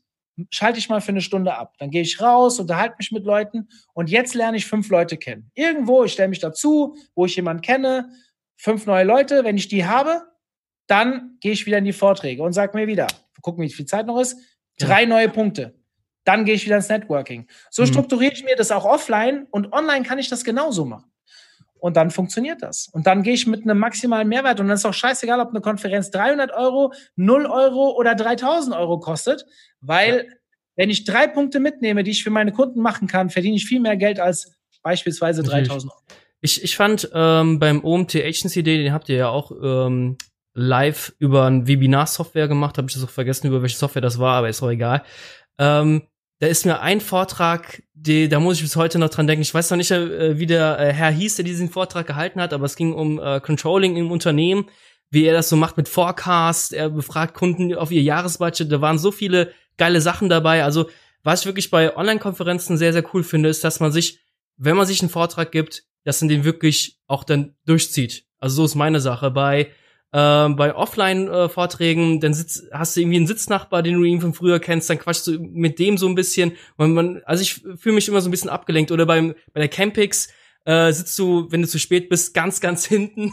[0.51, 1.75] schalte ich mal für eine Stunde ab.
[1.79, 5.51] Dann gehe ich raus, unterhalte mich mit Leuten und jetzt lerne ich fünf Leute kennen.
[5.55, 8.11] Irgendwo, ich stelle mich dazu, wo ich jemanden kenne,
[8.57, 9.45] fünf neue Leute.
[9.45, 10.23] Wenn ich die habe,
[10.88, 13.07] dann gehe ich wieder in die Vorträge und sage mir wieder,
[13.42, 14.37] gucken, wie viel Zeit noch ist,
[14.78, 15.75] drei neue Punkte.
[16.25, 17.47] Dann gehe ich wieder ins Networking.
[17.71, 17.87] So mhm.
[17.87, 21.11] strukturiere ich mir das auch offline und online kann ich das genauso machen.
[21.80, 22.88] Und dann funktioniert das.
[22.92, 24.59] Und dann gehe ich mit einem maximalen Mehrwert.
[24.59, 28.99] Und dann ist auch scheißegal, ob eine Konferenz 300 Euro, 0 Euro oder 3000 Euro
[28.99, 29.47] kostet,
[29.80, 30.35] weil ja.
[30.75, 33.80] wenn ich drei Punkte mitnehme, die ich für meine Kunden machen kann, verdiene ich viel
[33.80, 34.52] mehr Geld als
[34.83, 36.02] beispielsweise 3000 Euro.
[36.40, 40.18] Ich, ich fand ähm, beim OMT Agency Day, den habt ihr ja auch ähm,
[40.59, 44.35] live über ein Webinar-Software gemacht, habe ich das auch vergessen, über welche Software das war,
[44.35, 45.03] aber ist auch egal.
[45.59, 46.03] Ähm,
[46.41, 49.43] da ist mir ein Vortrag, die, da muss ich bis heute noch dran denken.
[49.43, 52.53] Ich weiß noch nicht, äh, wie der äh, Herr hieß, der diesen Vortrag gehalten hat,
[52.53, 54.67] aber es ging um äh, Controlling im Unternehmen,
[55.11, 56.73] wie er das so macht mit Forecast.
[56.73, 58.71] Er befragt Kunden auf ihr Jahresbudget.
[58.71, 60.65] Da waren so viele geile Sachen dabei.
[60.65, 60.88] Also
[61.23, 64.21] was ich wirklich bei Online-Konferenzen sehr, sehr cool finde, ist, dass man sich,
[64.57, 68.25] wenn man sich einen Vortrag gibt, dass man den wirklich auch dann durchzieht.
[68.38, 69.31] Also so ist meine Sache.
[69.31, 69.71] Bei
[70.12, 74.59] ähm, bei Offline-Vorträgen, dann sitz, hast du irgendwie einen Sitznachbar, den du ihn von früher
[74.59, 76.53] kennst, dann quatschst du mit dem so ein bisschen.
[76.77, 78.91] Und man, also ich fühle mich immer so ein bisschen abgelenkt.
[78.91, 80.29] Oder beim, bei der Campix
[80.65, 83.33] äh, sitzt du, wenn du zu spät bist, ganz, ganz hinten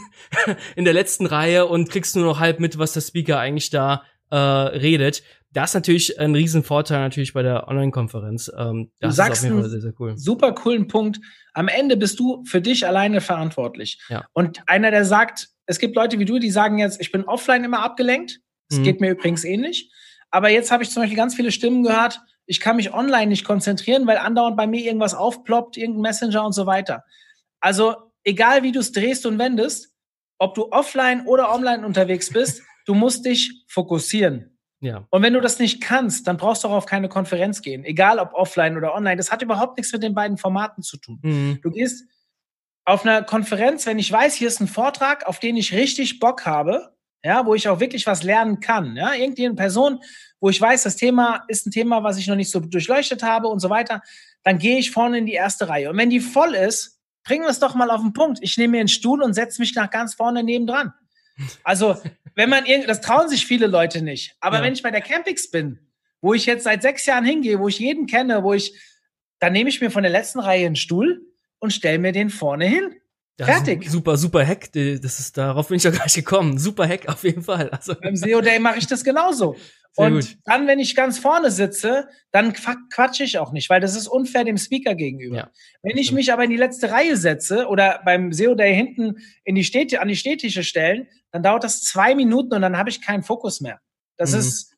[0.74, 4.02] in der letzten Reihe und kriegst nur noch halb mit, was der Speaker eigentlich da
[4.30, 5.22] äh, redet.
[5.56, 8.52] Das ist natürlich ein Riesenvorteil natürlich bei der Online-Konferenz.
[8.58, 10.18] Ähm, das du sagst ist auf jeden Fall sehr, sehr cool.
[10.18, 11.18] Super coolen Punkt.
[11.54, 13.98] Am Ende bist du für dich alleine verantwortlich.
[14.10, 14.26] Ja.
[14.34, 17.64] Und einer, der sagt, es gibt Leute wie du, die sagen jetzt, ich bin offline
[17.64, 18.40] immer abgelenkt.
[18.68, 18.82] Das mhm.
[18.82, 19.90] geht mir übrigens ähnlich.
[20.30, 23.46] Aber jetzt habe ich zum Beispiel ganz viele Stimmen gehört, ich kann mich online nicht
[23.46, 27.02] konzentrieren, weil andauernd bei mir irgendwas aufploppt, irgendein Messenger und so weiter.
[27.60, 29.94] Also egal wie du es drehst und wendest,
[30.36, 34.55] ob du offline oder online unterwegs bist, du musst dich fokussieren.
[34.86, 35.06] Ja.
[35.10, 38.20] Und wenn du das nicht kannst, dann brauchst du auch auf keine Konferenz gehen, egal
[38.20, 39.16] ob offline oder online.
[39.16, 41.18] Das hat überhaupt nichts mit den beiden Formaten zu tun.
[41.22, 41.58] Mhm.
[41.60, 42.08] Du gehst
[42.84, 46.46] auf einer Konferenz, wenn ich weiß, hier ist ein Vortrag, auf den ich richtig Bock
[46.46, 46.94] habe,
[47.24, 49.98] ja, wo ich auch wirklich was lernen kann, ja, irgendeine Person,
[50.38, 53.48] wo ich weiß, das Thema ist ein Thema, was ich noch nicht so durchleuchtet habe
[53.48, 54.02] und so weiter,
[54.44, 55.90] dann gehe ich vorne in die erste Reihe.
[55.90, 58.38] Und wenn die voll ist, bringen wir es doch mal auf den Punkt.
[58.42, 60.92] Ich nehme mir einen Stuhl und setze mich nach ganz vorne nebendran.
[61.64, 61.96] Also,
[62.34, 64.36] wenn man irgendwie, das trauen sich viele Leute nicht.
[64.40, 64.62] Aber ja.
[64.62, 65.78] wenn ich bei der Campix bin,
[66.20, 68.74] wo ich jetzt seit sechs Jahren hingehe, wo ich jeden kenne, wo ich,
[69.38, 71.22] dann nehme ich mir von der letzten Reihe einen Stuhl
[71.58, 72.94] und stell mir den vorne hin.
[73.38, 73.90] Ja, Fertig.
[73.90, 74.72] Super, super Hack.
[74.72, 76.58] Das ist, darauf bin ich ja gleich gekommen.
[76.58, 77.68] Super Hack auf jeden Fall.
[77.68, 77.94] Also.
[78.00, 79.56] Beim SEO Day mache ich das genauso.
[79.92, 80.38] Sehr und gut.
[80.44, 84.44] dann, wenn ich ganz vorne sitze, dann quatsche ich auch nicht, weil das ist unfair
[84.44, 85.36] dem Speaker gegenüber.
[85.36, 85.50] Ja,
[85.82, 89.54] wenn ich mich aber in die letzte Reihe setze oder beim SEO Day hinten in
[89.54, 93.02] die Städte, an die Städtische stellen, dann dauert das zwei Minuten und dann habe ich
[93.02, 93.80] keinen Fokus mehr.
[94.16, 94.38] Das mhm.
[94.38, 94.74] ist,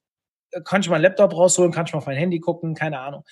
[0.64, 3.24] kann ich mal Laptop rausholen, kann ich mal auf mein Handy gucken, keine Ahnung.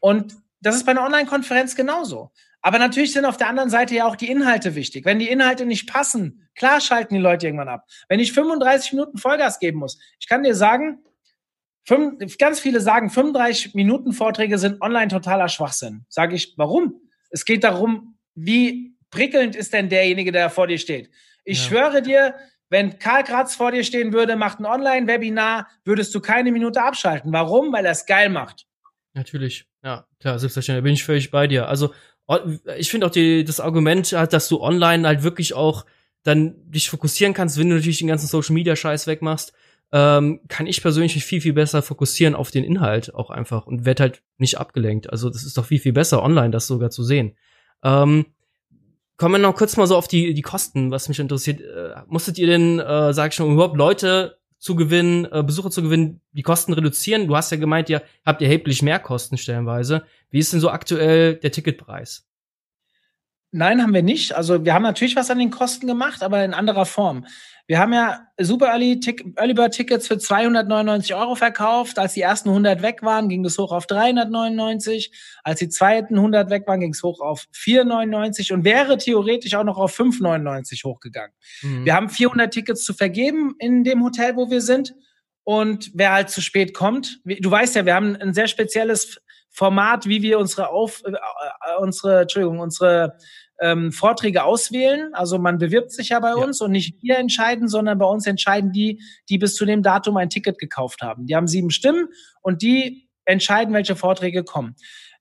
[0.00, 2.30] Und das ist bei einer Online-Konferenz genauso.
[2.62, 5.04] Aber natürlich sind auf der anderen Seite ja auch die Inhalte wichtig.
[5.04, 7.86] Wenn die Inhalte nicht passen, klar schalten die Leute irgendwann ab.
[8.08, 10.98] Wenn ich 35 Minuten Vollgas geben muss, ich kann dir sagen,
[11.86, 16.04] fünf, ganz viele sagen, 35 Minuten Vorträge sind online totaler Schwachsinn.
[16.08, 17.00] Sage ich, warum?
[17.30, 21.10] Es geht darum, wie prickelnd ist denn derjenige, der vor dir steht.
[21.44, 21.68] Ich ja.
[21.68, 22.34] schwöre dir,
[22.70, 27.32] wenn Karl Kratz vor dir stehen würde, macht ein Online-Webinar, würdest du keine Minute abschalten.
[27.32, 27.72] Warum?
[27.72, 28.66] Weil er es geil macht.
[29.12, 31.68] Natürlich, ja, klar, selbstverständlich, da bin ich völlig bei dir.
[31.68, 31.92] Also
[32.76, 35.84] ich finde auch die, das Argument, halt, dass du online halt wirklich auch
[36.22, 39.52] dann dich fokussieren kannst, wenn du natürlich den ganzen Social Media Scheiß wegmachst,
[39.92, 43.84] ähm, kann ich persönlich mich viel, viel besser fokussieren auf den Inhalt auch einfach und
[43.84, 45.10] werd halt nicht abgelenkt.
[45.10, 47.36] Also das ist doch viel, viel besser, online das sogar zu sehen.
[47.82, 48.26] Ähm,
[49.20, 51.60] kommen wir noch kurz mal so auf die, die Kosten, was mich interessiert.
[51.60, 55.82] Äh, musstet ihr denn, äh, sag ich schon, überhaupt Leute zu gewinnen, äh, Besucher zu
[55.82, 57.28] gewinnen, die Kosten reduzieren?
[57.28, 60.04] Du hast ja gemeint, ihr habt erheblich mehr Kosten stellenweise.
[60.30, 62.29] Wie ist denn so aktuell der Ticketpreis?
[63.52, 64.34] Nein, haben wir nicht.
[64.36, 67.26] Also wir haben natürlich was an den Kosten gemacht, aber in anderer Form.
[67.66, 68.98] Wir haben ja Super Early,
[69.36, 72.00] Early Bird Tickets für 299 Euro verkauft.
[72.00, 75.12] Als die ersten 100 weg waren, ging es hoch auf 399.
[75.44, 79.62] Als die zweiten 100 weg waren, ging es hoch auf 499 und wäre theoretisch auch
[79.62, 81.32] noch auf 599 hochgegangen.
[81.62, 81.84] Mhm.
[81.84, 84.94] Wir haben 400 Tickets zu vergeben in dem Hotel, wo wir sind.
[85.44, 90.06] Und wer halt zu spät kommt, du weißt ja, wir haben ein sehr spezielles Format,
[90.06, 93.16] wie wir unsere auf, äh, äh unsere, Entschuldigung, unsere
[93.60, 95.14] ähm, Vorträge auswählen.
[95.14, 96.34] Also man bewirbt sich ja bei ja.
[96.34, 100.16] uns und nicht wir entscheiden, sondern bei uns entscheiden die, die bis zu dem Datum
[100.16, 101.26] ein Ticket gekauft haben.
[101.26, 102.08] Die haben sieben Stimmen
[102.42, 104.74] und die entscheiden, welche Vorträge kommen.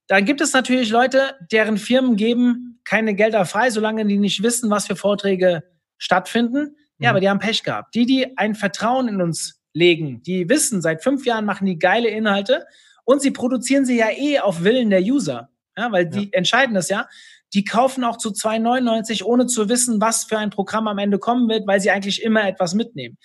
[0.07, 4.69] Dann gibt es natürlich Leute, deren Firmen geben keine Gelder frei, solange die nicht wissen,
[4.71, 5.63] was für Vorträge
[5.97, 6.75] stattfinden.
[6.97, 7.09] Ja, mhm.
[7.09, 7.93] aber die haben Pech gehabt.
[7.93, 12.09] Die, die ein Vertrauen in uns legen, die wissen, seit fünf Jahren machen die geile
[12.09, 12.65] Inhalte
[13.05, 15.49] und sie produzieren sie ja eh auf Willen der User.
[15.77, 16.29] Ja, weil die ja.
[16.31, 17.07] entscheiden das ja.
[17.53, 21.49] Die kaufen auch zu 2,99, ohne zu wissen, was für ein Programm am Ende kommen
[21.49, 23.17] wird, weil sie eigentlich immer etwas mitnehmen.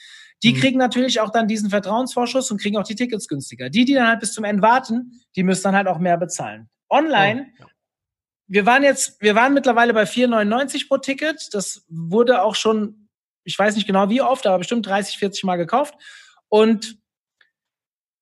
[0.42, 0.60] Die mhm.
[0.60, 3.70] kriegen natürlich auch dann diesen Vertrauensvorschuss und kriegen auch die Tickets günstiger.
[3.70, 6.68] Die, die dann halt bis zum Ende warten, die müssen dann halt auch mehr bezahlen.
[6.90, 7.66] Online, ja.
[8.46, 11.48] wir waren jetzt, wir waren mittlerweile bei 4,99 pro Ticket.
[11.52, 13.08] Das wurde auch schon,
[13.44, 15.94] ich weiß nicht genau wie oft, aber bestimmt 30, 40 Mal gekauft.
[16.48, 16.98] Und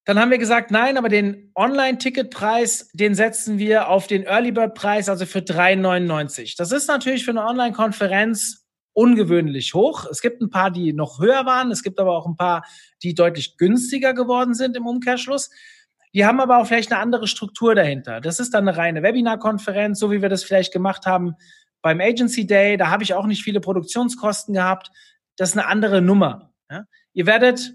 [0.04, 4.74] dann haben wir gesagt, nein, aber den Online-Ticketpreis, den setzen wir auf den Early Bird
[4.74, 6.56] Preis, also für 3,99.
[6.56, 10.06] Das ist natürlich für eine Online-Konferenz ungewöhnlich hoch.
[10.10, 11.70] Es gibt ein paar, die noch höher waren.
[11.70, 12.64] Es gibt aber auch ein paar,
[13.02, 15.50] die deutlich günstiger geworden sind im Umkehrschluss.
[16.14, 18.20] Die haben aber auch vielleicht eine andere Struktur dahinter.
[18.20, 21.36] Das ist dann eine reine Webinar-Konferenz, so wie wir das vielleicht gemacht haben
[21.80, 22.76] beim Agency Day.
[22.76, 24.90] Da habe ich auch nicht viele Produktionskosten gehabt.
[25.36, 26.52] Das ist eine andere Nummer.
[26.70, 26.84] Ja?
[27.14, 27.72] Ihr werdet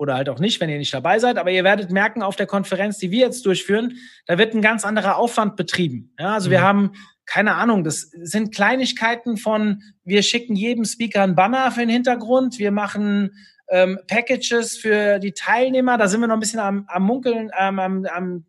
[0.00, 1.36] oder halt auch nicht, wenn ihr nicht dabei seid.
[1.36, 4.86] Aber ihr werdet merken, auf der Konferenz, die wir jetzt durchführen, da wird ein ganz
[4.86, 6.14] anderer Aufwand betrieben.
[6.18, 6.52] Ja, also mhm.
[6.52, 6.92] wir haben
[7.26, 12.58] keine Ahnung, das sind Kleinigkeiten von, wir schicken jedem Speaker einen Banner für den Hintergrund,
[12.58, 13.30] wir machen
[13.68, 17.78] ähm, Packages für die Teilnehmer, da sind wir noch ein bisschen am, am Munkeln, ähm,
[17.78, 18.46] am, am,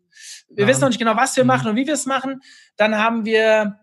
[0.48, 0.68] wir ja.
[0.68, 1.48] wissen noch nicht genau, was wir mhm.
[1.48, 2.40] machen und wie wir es machen.
[2.76, 3.78] Dann haben wir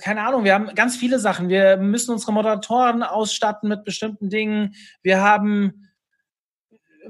[0.00, 1.48] keine Ahnung, wir haben ganz viele Sachen.
[1.48, 4.74] Wir müssen unsere Moderatoren ausstatten mit bestimmten Dingen.
[5.02, 5.89] Wir haben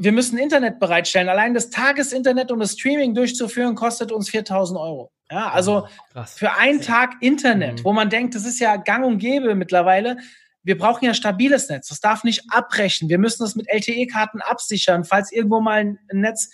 [0.03, 1.29] wir müssen Internet bereitstellen.
[1.29, 5.13] Allein das Tagesinternet und das Streaming durchzuführen, kostet uns 4000 Euro.
[5.31, 7.85] Ja, also oh, für einen Tag Internet, mhm.
[7.85, 10.17] wo man denkt, das ist ja gang und gäbe mittlerweile.
[10.63, 11.89] Wir brauchen ja stabiles Netz.
[11.89, 13.11] Das darf nicht abbrechen.
[13.11, 16.51] Wir müssen das mit LTE-Karten absichern, falls irgendwo mal ein Netz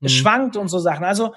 [0.00, 0.08] mhm.
[0.08, 1.04] schwankt und so Sachen.
[1.04, 1.34] Also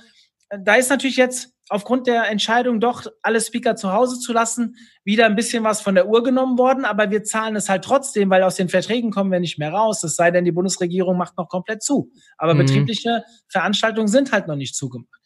[0.50, 5.26] da ist natürlich jetzt aufgrund der Entscheidung, doch alle Speaker zu Hause zu lassen, wieder
[5.26, 6.86] ein bisschen was von der Uhr genommen worden.
[6.86, 10.04] Aber wir zahlen es halt trotzdem, weil aus den Verträgen kommen wir nicht mehr raus.
[10.04, 12.12] Es sei denn, die Bundesregierung macht noch komplett zu.
[12.38, 12.60] Aber mhm.
[12.60, 15.20] betriebliche Veranstaltungen sind halt noch nicht zugemacht.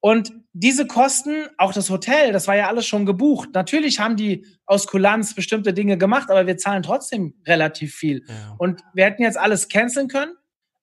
[0.00, 3.50] Und diese Kosten, auch das Hotel, das war ja alles schon gebucht.
[3.52, 8.24] Natürlich haben die aus Kulanz bestimmte Dinge gemacht, aber wir zahlen trotzdem relativ viel.
[8.26, 8.54] Ja.
[8.56, 10.32] Und wir hätten jetzt alles canceln können,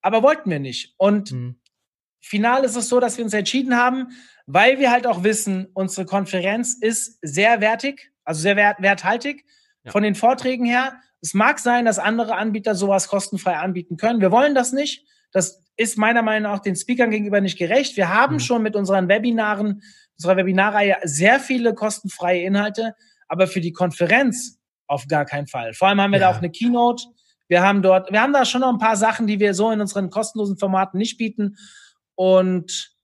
[0.03, 0.93] aber wollten wir nicht.
[0.97, 1.60] Und mhm.
[2.19, 4.10] final ist es so, dass wir uns entschieden haben,
[4.47, 9.45] weil wir halt auch wissen, unsere Konferenz ist sehr wertig, also sehr wert, werthaltig
[9.83, 9.91] ja.
[9.91, 10.95] von den Vorträgen her.
[11.21, 14.21] Es mag sein, dass andere Anbieter sowas kostenfrei anbieten können.
[14.21, 15.05] Wir wollen das nicht.
[15.31, 17.97] Das ist meiner Meinung nach den Speakern gegenüber nicht gerecht.
[17.97, 18.39] Wir haben mhm.
[18.39, 19.83] schon mit unseren Webinaren,
[20.17, 22.95] unserer Webinarreihe sehr viele kostenfreie Inhalte,
[23.27, 25.73] aber für die Konferenz auf gar keinen Fall.
[25.73, 26.29] Vor allem haben wir ja.
[26.29, 27.03] da auch eine Keynote.
[27.49, 29.81] Wir haben dort, wir haben da schon noch ein paar Sachen, die wir so in
[29.81, 31.57] unseren kostenlosen Formaten nicht bieten.
[32.15, 32.96] Und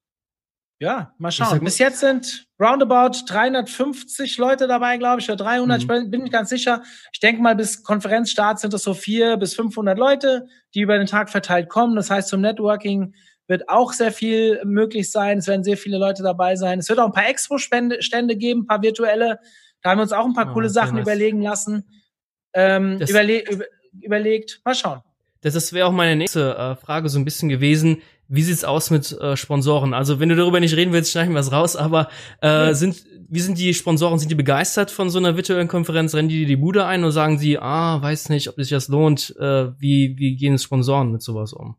[0.84, 1.62] ja, mal schauen.
[1.62, 5.78] Bis jetzt sind roundabout 350 Leute dabei, glaube ich, oder 300.
[5.78, 5.82] Mhm.
[5.82, 6.84] Ich bin nicht ganz sicher.
[7.14, 11.08] Ich denke mal, bis Konferenzstart sind es so vier bis 500 Leute, die über den
[11.08, 11.96] Tag verteilt kommen.
[11.96, 13.16] Das heißt, zum Networking
[13.48, 15.38] wird auch sehr viel möglich sein.
[15.38, 16.80] Es werden sehr viele Leute dabei sein.
[16.80, 19.40] Es wird auch ein paar Expo-Stände geben, ein paar virtuelle.
[19.84, 21.04] Da haben wir uns auch ein paar oh, coole Sachen nice.
[21.04, 21.88] überlegen lassen.
[22.54, 23.66] Ähm, überle über
[24.02, 24.60] überlegt.
[24.66, 25.02] Mal schauen.
[25.40, 28.02] Das wäre auch meine nächste äh, Frage so ein bisschen gewesen.
[28.34, 29.94] Wie sieht's aus mit äh, Sponsoren?
[29.94, 31.76] Also wenn du darüber nicht reden willst, schneiden wir es raus.
[31.76, 32.10] Aber
[32.42, 32.74] äh, mhm.
[32.74, 34.18] sind wie sind die Sponsoren?
[34.18, 36.16] Sind die begeistert von so einer virtuellen Konferenz?
[36.16, 39.36] Rennen die die Bude ein oder sagen sie, ah, weiß nicht, ob sich das lohnt?
[39.40, 41.76] Äh, wie wie gehen Sponsoren mit sowas um?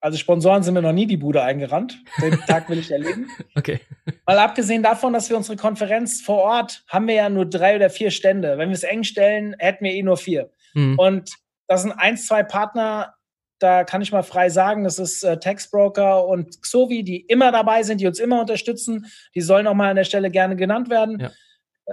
[0.00, 1.98] Also Sponsoren sind mir noch nie die Bude eingerannt.
[2.22, 3.28] Den Tag will ich erleben.
[3.56, 3.80] Okay.
[4.26, 7.90] Mal abgesehen davon, dass wir unsere Konferenz vor Ort haben wir ja nur drei oder
[7.90, 8.58] vier Stände.
[8.58, 10.50] Wenn wir es eng stellen, hätten wir eh nur vier.
[10.74, 10.98] Mhm.
[10.98, 11.30] Und
[11.66, 13.15] das sind eins, zwei Partner,
[13.58, 17.82] da kann ich mal frei sagen, das ist äh, Taxbroker und Xovi, die immer dabei
[17.82, 19.06] sind, die uns immer unterstützen.
[19.34, 21.20] Die sollen auch mal an der Stelle gerne genannt werden.
[21.20, 21.30] Ja.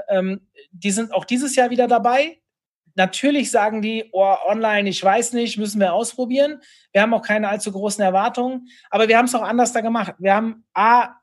[0.09, 2.39] Ähm, die sind auch dieses Jahr wieder dabei.
[2.95, 6.61] Natürlich sagen die, oh, online, ich weiß nicht, müssen wir ausprobieren.
[6.91, 10.13] Wir haben auch keine allzu großen Erwartungen, aber wir haben es auch anders da gemacht.
[10.19, 11.15] Wir haben A,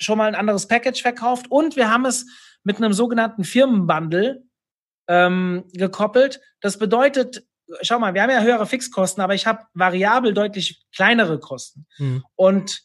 [0.00, 2.26] schon mal ein anderes Package verkauft und wir haben es
[2.64, 4.42] mit einem sogenannten Firmenbundle
[5.08, 6.40] ähm, gekoppelt.
[6.60, 7.44] Das bedeutet,
[7.82, 11.86] schau mal, wir haben ja höhere Fixkosten, aber ich habe variabel deutlich kleinere Kosten.
[11.98, 12.24] Mhm.
[12.34, 12.82] Und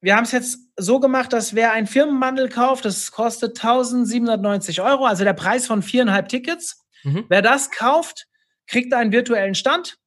[0.00, 5.04] wir haben es jetzt so gemacht, dass wer ein Firmenbundle kauft, das kostet 1790 Euro,
[5.04, 6.82] also der Preis von viereinhalb Tickets.
[7.04, 7.26] Mhm.
[7.28, 8.26] Wer das kauft,
[8.66, 9.98] kriegt einen virtuellen Stand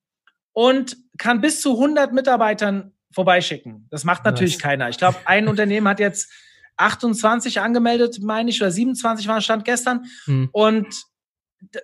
[0.51, 3.87] und kann bis zu 100 Mitarbeitern vorbeischicken.
[3.91, 4.63] Das macht natürlich nice.
[4.63, 4.89] keiner.
[4.89, 6.31] Ich glaube, ein Unternehmen hat jetzt
[6.77, 10.05] 28 angemeldet, meine ich, oder 27 war Stand gestern.
[10.25, 10.49] Hm.
[10.51, 11.03] Und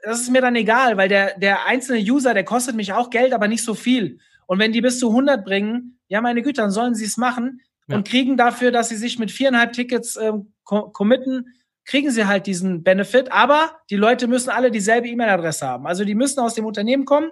[0.04, 3.34] das ist mir dann egal, weil der, der einzelne User, der kostet mich auch Geld,
[3.34, 4.20] aber nicht so viel.
[4.46, 7.62] Und wenn die bis zu 100 bringen, ja, meine Güte, dann sollen sie es machen
[7.88, 7.96] ja.
[7.96, 11.54] und kriegen dafür, dass sie sich mit viereinhalb Tickets äh, committen,
[11.86, 13.32] kriegen sie halt diesen Benefit.
[13.32, 15.88] Aber die Leute müssen alle dieselbe E-Mail-Adresse haben.
[15.88, 17.32] Also die müssen aus dem Unternehmen kommen.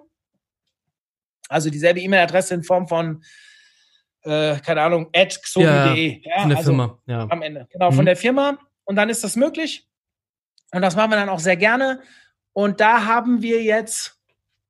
[1.50, 3.24] Also dieselbe E-Mail-Adresse in Form von
[4.28, 6.22] äh, keine Ahnung, at xomi.de.
[6.24, 7.28] Ja, von der also Firma, ja.
[7.30, 7.68] Am Ende.
[7.72, 7.96] Genau, mhm.
[7.96, 8.58] von der Firma.
[8.84, 9.88] Und dann ist das möglich.
[10.72, 12.02] Und das machen wir dann auch sehr gerne.
[12.58, 14.17] Und da haben wir jetzt,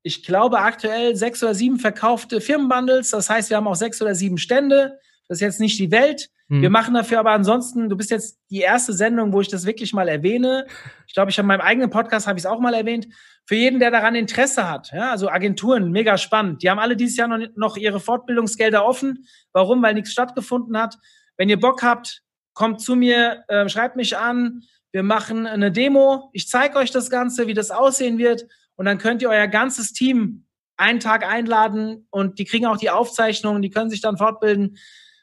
[0.02, 3.12] ich glaube, aktuell sechs oder sieben verkaufte Firmenbundles.
[3.12, 4.98] Das heißt, wir haben auch sechs oder sieben Stände.
[5.26, 6.28] Das ist jetzt nicht die Welt.
[6.50, 6.60] Hm.
[6.60, 9.94] Wir machen dafür aber ansonsten, du bist jetzt die erste Sendung, wo ich das wirklich
[9.94, 10.66] mal erwähne.
[11.06, 13.08] Ich glaube, ich habe in meinem eigenen Podcast habe ich es auch mal erwähnt.
[13.46, 16.62] Für jeden, der daran Interesse hat, ja, also Agenturen, mega spannend.
[16.62, 19.24] Die haben alle dieses Jahr noch, noch ihre Fortbildungsgelder offen.
[19.54, 19.82] Warum?
[19.82, 20.98] Weil nichts stattgefunden hat.
[21.38, 22.20] Wenn ihr Bock habt,
[22.52, 24.64] kommt zu mir, äh, schreibt mich an.
[24.92, 26.30] Wir machen eine Demo.
[26.32, 28.46] Ich zeige euch das Ganze, wie das aussehen wird.
[28.76, 30.46] Und dann könnt ihr euer ganzes Team
[30.76, 34.78] einen Tag einladen und die kriegen auch die Aufzeichnungen, die können sich dann fortbilden.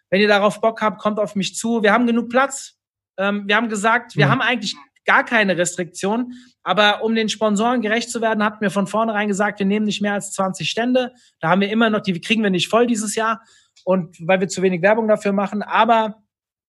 [0.09, 1.81] Wenn ihr darauf Bock habt, kommt auf mich zu.
[1.81, 2.77] Wir haben genug Platz.
[3.17, 4.31] Ähm, wir haben gesagt, wir mhm.
[4.31, 4.75] haben eigentlich
[5.05, 6.33] gar keine Restriktion.
[6.63, 10.01] Aber um den Sponsoren gerecht zu werden, hatten wir von vornherein gesagt, wir nehmen nicht
[10.01, 11.13] mehr als 20 Stände.
[11.39, 13.41] Da haben wir immer noch, die kriegen wir nicht voll dieses Jahr.
[13.83, 15.61] Und weil wir zu wenig Werbung dafür machen.
[15.61, 16.23] Aber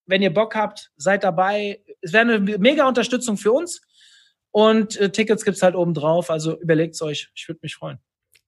[0.06, 1.80] wenn ihr Bock habt, seid dabei.
[2.00, 3.82] Es wäre eine mega Unterstützung für uns.
[4.50, 6.30] Und äh, Tickets gibt's halt oben drauf.
[6.30, 7.30] Also überlegt's euch.
[7.34, 7.98] Ich würde mich freuen.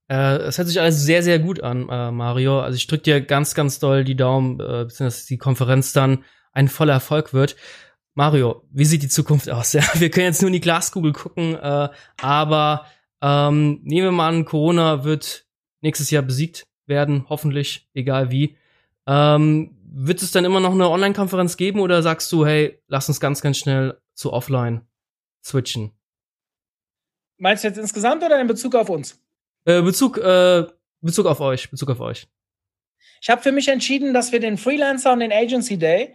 [0.09, 2.61] Äh, es hört sich alles sehr, sehr gut an, äh, Mario.
[2.61, 6.69] Also ich drücke dir ganz, ganz doll die Daumen, äh, dass die Konferenz dann ein
[6.69, 7.57] voller Erfolg wird.
[8.15, 9.73] Mario, wie sieht die Zukunft aus?
[9.75, 11.89] Ja, wir können jetzt nur in die Glaskugel gucken, äh,
[12.21, 12.87] aber
[13.21, 15.47] ähm, nehmen wir mal an, Corona wird
[15.83, 18.57] nächstes Jahr besiegt werden, hoffentlich, egal wie.
[19.09, 23.21] Ähm, wird es dann immer noch eine Online-Konferenz geben oder sagst du, hey, lass uns
[23.21, 24.83] ganz, ganz schnell zu offline
[25.43, 25.93] switchen?
[27.39, 29.19] Meinst du jetzt insgesamt oder in Bezug auf uns?
[29.65, 30.67] Äh, Bezug, äh,
[31.01, 32.29] Bezug auf euch, Bezug auf euch.
[33.21, 36.15] Ich habe für mich entschieden, dass wir den Freelancer und den Agency Day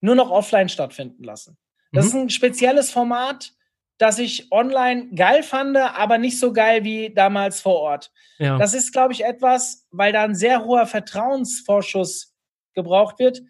[0.00, 1.56] nur noch offline stattfinden lassen.
[1.92, 2.08] Das mhm.
[2.08, 3.52] ist ein spezielles Format,
[3.98, 8.10] das ich online geil fand, aber nicht so geil wie damals vor Ort.
[8.38, 8.58] Ja.
[8.58, 12.31] Das ist, glaube ich, etwas, weil da ein sehr hoher Vertrauensvorschuss
[12.74, 13.42] gebraucht wird,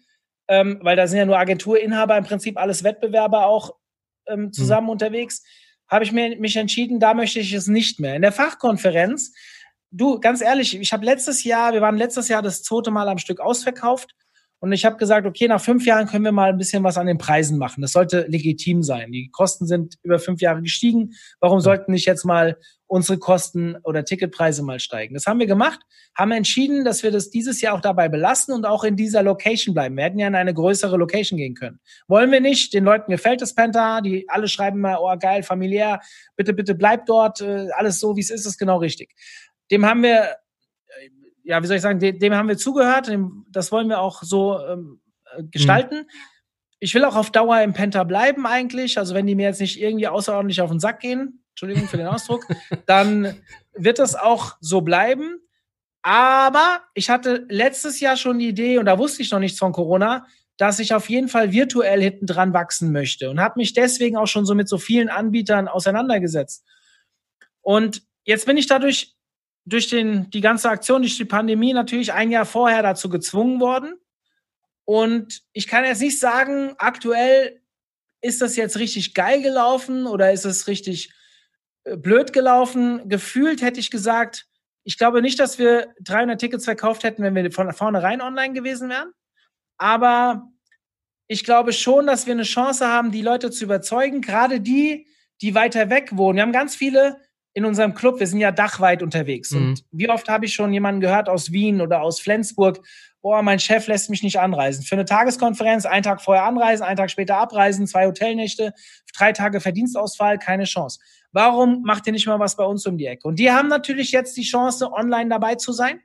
[0.47, 3.75] ähm, weil da sind ja nur Agenturinhaber, im Prinzip alles Wettbewerber auch
[4.27, 4.53] ähm, mhm.
[4.53, 4.91] zusammen mhm.
[4.91, 5.43] unterwegs,
[5.87, 8.15] habe ich mir, mich entschieden, da möchte ich es nicht mehr.
[8.15, 9.33] In der Fachkonferenz,
[9.91, 13.17] du, ganz ehrlich, ich habe letztes Jahr, wir waren letztes Jahr das zweite Mal am
[13.17, 14.13] Stück ausverkauft
[14.63, 17.05] und ich habe gesagt, okay, nach fünf Jahren können wir mal ein bisschen was an
[17.05, 17.81] den Preisen machen.
[17.81, 19.11] Das sollte legitim sein.
[19.11, 21.11] Die Kosten sind über fünf Jahre gestiegen.
[21.41, 25.15] Warum sollten nicht jetzt mal unsere Kosten oder Ticketpreise mal steigen?
[25.15, 25.81] Das haben wir gemacht,
[26.17, 29.73] haben entschieden, dass wir das dieses Jahr auch dabei belassen und auch in dieser Location
[29.73, 29.97] bleiben.
[29.97, 31.81] Wir hätten ja in eine größere Location gehen können.
[32.07, 32.73] Wollen wir nicht.
[32.73, 33.99] Den Leuten gefällt das Penta.
[33.99, 35.99] Die alle schreiben mal, oh geil, familiär.
[36.37, 37.41] Bitte, bitte bleibt dort.
[37.41, 39.13] Äh, alles so, wie es ist, ist genau richtig.
[39.71, 40.37] Dem haben wir
[41.43, 44.23] ja, wie soll ich sagen, dem, dem haben wir zugehört, dem, das wollen wir auch
[44.23, 45.01] so ähm,
[45.35, 45.99] äh, gestalten.
[45.99, 46.09] Mhm.
[46.79, 48.97] Ich will auch auf Dauer im Penta bleiben eigentlich.
[48.97, 52.07] Also wenn die mir jetzt nicht irgendwie außerordentlich auf den Sack gehen, Entschuldigung für den
[52.07, 52.45] Ausdruck,
[52.85, 53.41] dann
[53.73, 55.39] wird das auch so bleiben.
[56.01, 59.71] Aber ich hatte letztes Jahr schon die Idee, und da wusste ich noch nichts von
[59.71, 60.25] Corona,
[60.57, 64.27] dass ich auf jeden Fall virtuell hinten dran wachsen möchte und habe mich deswegen auch
[64.27, 66.63] schon so mit so vielen Anbietern auseinandergesetzt.
[67.61, 69.15] Und jetzt bin ich dadurch
[69.65, 73.95] durch den, die ganze Aktion, durch die Pandemie natürlich ein Jahr vorher dazu gezwungen worden.
[74.85, 77.61] Und ich kann jetzt nicht sagen, aktuell
[78.21, 81.13] ist das jetzt richtig geil gelaufen oder ist es richtig
[81.83, 83.07] äh, blöd gelaufen.
[83.07, 84.47] Gefühlt hätte ich gesagt,
[84.83, 88.89] ich glaube nicht, dass wir 300 Tickets verkauft hätten, wenn wir von vornherein online gewesen
[88.89, 89.13] wären.
[89.77, 90.49] Aber
[91.27, 95.07] ich glaube schon, dass wir eine Chance haben, die Leute zu überzeugen, gerade die,
[95.41, 96.37] die weiter weg wohnen.
[96.37, 97.17] Wir haben ganz viele,
[97.53, 99.51] in unserem Club, wir sind ja dachweit unterwegs.
[99.51, 99.57] Mhm.
[99.57, 102.79] Und wie oft habe ich schon jemanden gehört aus Wien oder aus Flensburg,
[103.21, 104.83] boah, mein Chef lässt mich nicht anreisen.
[104.83, 108.73] Für eine Tageskonferenz, einen Tag vorher anreisen, einen Tag später abreisen, zwei Hotelnächte,
[109.15, 110.99] drei Tage Verdienstausfall, keine Chance.
[111.31, 113.27] Warum macht ihr nicht mal was bei uns um die Ecke?
[113.27, 116.01] Und die haben natürlich jetzt die Chance, online dabei zu sein.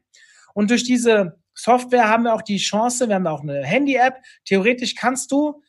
[0.55, 4.19] Und durch diese Software haben wir auch die Chance, wir haben auch eine Handy-App.
[4.45, 5.63] Theoretisch kannst du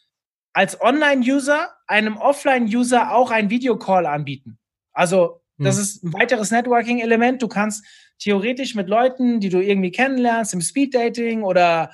[0.54, 4.60] als Online-User einem Offline-User auch ein Videocall anbieten.
[4.94, 5.82] Also das hm.
[5.82, 7.42] ist ein weiteres Networking-Element.
[7.42, 7.86] Du kannst
[8.20, 11.92] theoretisch mit Leuten, die du irgendwie kennenlernst, im Speed-Dating oder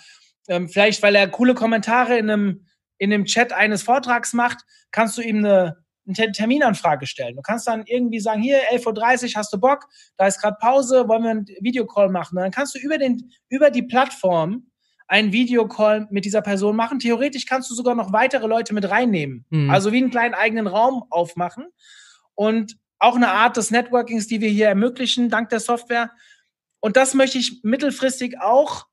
[0.47, 2.65] ähm, vielleicht, weil er coole Kommentare in einem,
[2.97, 7.35] in einem Chat eines Vortrags macht, kannst du ihm eine, eine Terminanfrage stellen.
[7.35, 9.85] Du kannst dann irgendwie sagen, hier, 11.30 Uhr, hast du Bock?
[10.17, 12.37] Da ist gerade Pause, wollen wir einen Videocall machen?
[12.37, 14.67] Und dann kannst du über, den, über die Plattform
[15.07, 16.99] einen Videocall mit dieser Person machen.
[16.99, 19.45] Theoretisch kannst du sogar noch weitere Leute mit reinnehmen.
[19.49, 19.69] Mhm.
[19.69, 21.65] Also wie einen kleinen eigenen Raum aufmachen.
[22.33, 26.11] Und auch eine Art des Networkings, die wir hier ermöglichen, dank der Software.
[26.79, 28.87] Und das möchte ich mittelfristig auch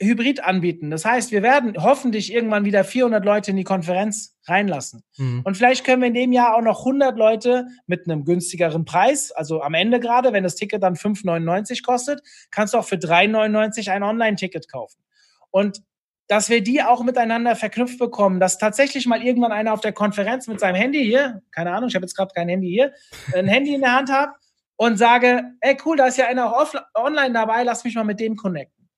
[0.00, 0.90] hybrid anbieten.
[0.90, 5.02] Das heißt, wir werden hoffentlich irgendwann wieder 400 Leute in die Konferenz reinlassen.
[5.16, 5.42] Mhm.
[5.44, 9.32] Und vielleicht können wir in dem Jahr auch noch 100 Leute mit einem günstigeren Preis,
[9.32, 13.90] also am Ende gerade, wenn das Ticket dann 5,99 kostet, kannst du auch für 3,99
[13.90, 15.02] ein Online-Ticket kaufen.
[15.50, 15.82] Und
[16.28, 20.46] dass wir die auch miteinander verknüpft bekommen, dass tatsächlich mal irgendwann einer auf der Konferenz
[20.48, 22.92] mit seinem Handy hier, keine Ahnung, ich habe jetzt gerade kein Handy hier,
[23.34, 24.30] ein Handy in der Hand hat
[24.76, 28.20] und sage, ey cool, da ist ja einer auch online dabei, lass mich mal mit
[28.20, 28.88] dem connecten.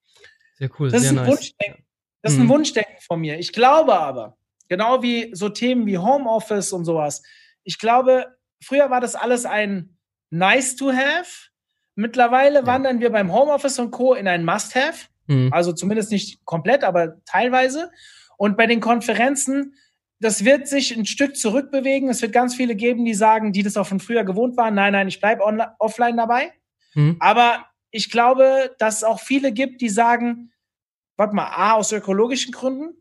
[0.58, 0.90] Sehr cool.
[0.90, 1.36] Das, sehr ist, ein nice.
[1.36, 1.84] Wunschdenken.
[2.22, 2.50] das ist ein mhm.
[2.50, 3.38] Wunschdenken von mir.
[3.38, 4.36] Ich glaube aber,
[4.68, 7.22] genau wie so Themen wie Homeoffice und sowas,
[7.62, 8.26] ich glaube,
[8.62, 9.98] früher war das alles ein
[10.30, 11.48] nice to have.
[11.94, 12.66] Mittlerweile ja.
[12.66, 14.14] wandern wir beim Homeoffice und Co.
[14.14, 15.08] in ein Must-Have.
[15.28, 15.52] Mhm.
[15.52, 17.90] Also zumindest nicht komplett, aber teilweise.
[18.36, 19.74] Und bei den Konferenzen,
[20.20, 22.08] das wird sich ein Stück zurückbewegen.
[22.08, 24.92] Es wird ganz viele geben, die sagen, die das auch von früher gewohnt waren, nein,
[24.92, 25.44] nein, ich bleibe
[25.78, 26.52] offline dabei.
[26.94, 27.16] Mhm.
[27.20, 30.50] Aber ich glaube, dass es auch viele gibt, die sagen,
[31.16, 32.94] warte mal, A, aus ökologischen Gründen,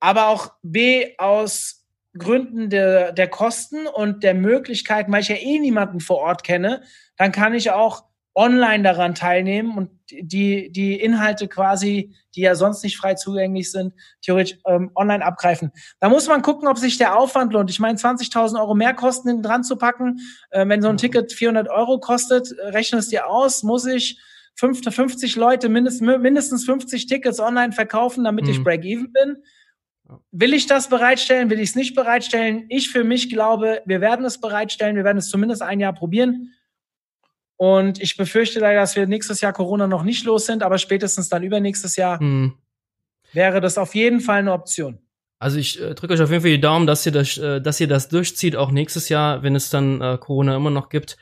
[0.00, 5.58] aber auch B, aus Gründen der, der Kosten und der Möglichkeiten, weil ich ja eh
[5.58, 6.82] niemanden vor Ort kenne,
[7.16, 12.82] dann kann ich auch online daran teilnehmen und die, die Inhalte quasi, die ja sonst
[12.82, 15.70] nicht frei zugänglich sind, theoretisch ähm, online abgreifen.
[16.00, 17.70] Da muss man gucken, ob sich der Aufwand lohnt.
[17.70, 21.32] Ich meine, 20.000 Euro mehr Kosten hinten dran zu packen, äh, wenn so ein Ticket
[21.32, 24.18] 400 Euro kostet, äh, rechne es dir aus, muss ich
[24.54, 28.50] 50 Leute, mindestens, mindestens 50 Tickets online verkaufen, damit mhm.
[28.50, 29.36] ich Break-Even bin.
[30.30, 31.48] Will ich das bereitstellen?
[31.48, 32.66] Will ich es nicht bereitstellen?
[32.68, 34.96] Ich für mich glaube, wir werden es bereitstellen.
[34.96, 36.52] Wir werden es zumindest ein Jahr probieren.
[37.56, 41.28] Und ich befürchte leider, dass wir nächstes Jahr Corona noch nicht los sind, aber spätestens
[41.28, 42.54] dann übernächstes Jahr hm.
[43.32, 44.98] wäre das auf jeden Fall eine Option.
[45.38, 47.80] Also ich äh, drücke euch auf jeden Fall die Daumen, dass ihr das, äh, dass
[47.80, 51.16] ihr das durchzieht, auch nächstes Jahr, wenn es dann äh, Corona immer noch gibt.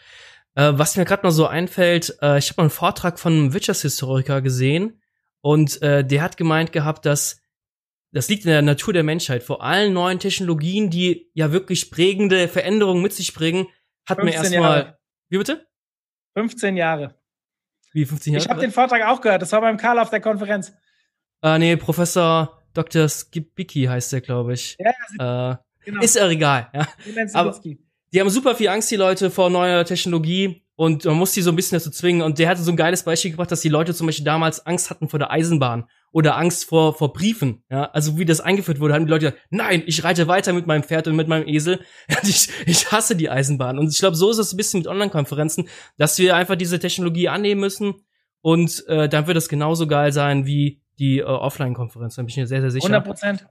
[0.54, 4.42] Äh, was mir gerade noch so einfällt, äh, ich habe einen Vortrag von einem Wirtschaftshistoriker
[4.42, 5.00] gesehen
[5.40, 7.40] und äh, der hat gemeint gehabt, dass
[8.12, 9.42] das liegt in der Natur der Menschheit.
[9.42, 13.68] Vor allen neuen Technologien, die ja wirklich prägende Veränderungen mit sich bringen,
[14.06, 14.98] hat man erstmal.
[15.28, 15.66] Wie bitte?
[16.34, 17.14] 15 Jahre.
[17.92, 18.44] Wie 15 Jahre?
[18.44, 19.42] Ich habe den Vortrag auch gehört.
[19.42, 20.72] Das war beim Karl auf der Konferenz.
[21.40, 23.08] Ah, nee, Professor Dr.
[23.08, 24.76] Skibicki heißt der, glaube ich.
[24.78, 26.02] Ja, äh, genau.
[26.02, 26.68] Ist ja egal.
[26.72, 26.86] Ja.
[27.34, 27.58] Aber
[28.12, 30.64] die haben super viel Angst, die Leute, vor neuer Technologie.
[30.76, 32.22] Und man muss die so ein bisschen dazu zwingen.
[32.22, 34.90] Und der hatte so ein geiles Beispiel gebracht, dass die Leute zum Beispiel damals Angst
[34.90, 37.62] hatten vor der Eisenbahn oder Angst vor, vor Briefen.
[37.70, 40.66] Ja, also wie das eingeführt wurde, haben die Leute gesagt, nein, ich reite weiter mit
[40.66, 41.80] meinem Pferd und mit meinem Esel.
[42.22, 43.78] ich, ich hasse die Eisenbahn.
[43.78, 45.68] Und ich glaube, so ist es ein bisschen mit Online-Konferenzen,
[45.98, 47.94] dass wir einfach diese Technologie annehmen müssen.
[48.42, 52.16] Und äh, dann wird es genauso geil sein wie die äh, Offline-Konferenz.
[52.16, 52.86] Da bin ich mir sehr, sehr sicher.
[52.86, 53.46] 100 Prozent.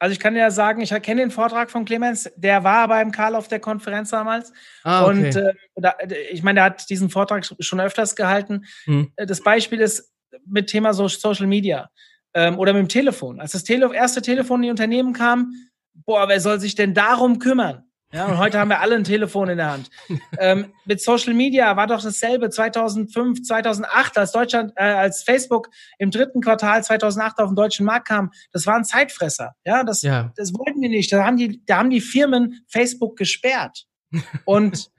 [0.00, 3.36] Also ich kann ja sagen, ich kenne den Vortrag von Clemens, der war beim Karl
[3.36, 4.52] auf der Konferenz damals.
[4.82, 5.28] Ah, okay.
[5.28, 8.64] Und äh, ich meine, der hat diesen Vortrag schon öfters gehalten.
[8.84, 9.12] Hm.
[9.16, 10.13] Das Beispiel ist,
[10.46, 11.90] mit Thema so Social Media
[12.34, 13.40] ähm, oder mit dem Telefon.
[13.40, 15.52] Als das Tele erste Telefon in die Unternehmen kam,
[15.94, 17.84] boah, wer soll sich denn darum kümmern?
[18.14, 19.90] Ja, und heute haben wir alle ein Telefon in der Hand.
[20.38, 25.68] ähm, mit Social Media war doch dasselbe 2005, 2008, als Deutschland, äh, als Facebook
[25.98, 28.30] im dritten Quartal 2008 auf den deutschen Markt kam.
[28.52, 29.56] Das war ein Zeitfresser.
[29.64, 30.32] Ja, das, ja.
[30.36, 31.12] das wollten die nicht.
[31.12, 33.86] Da haben die, da haben die Firmen Facebook gesperrt
[34.44, 34.90] und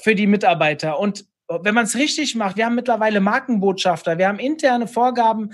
[0.00, 0.98] für die Mitarbeiter.
[0.98, 1.26] Und
[1.62, 5.50] wenn man es richtig macht, wir haben mittlerweile Markenbotschafter, wir haben interne Vorgaben,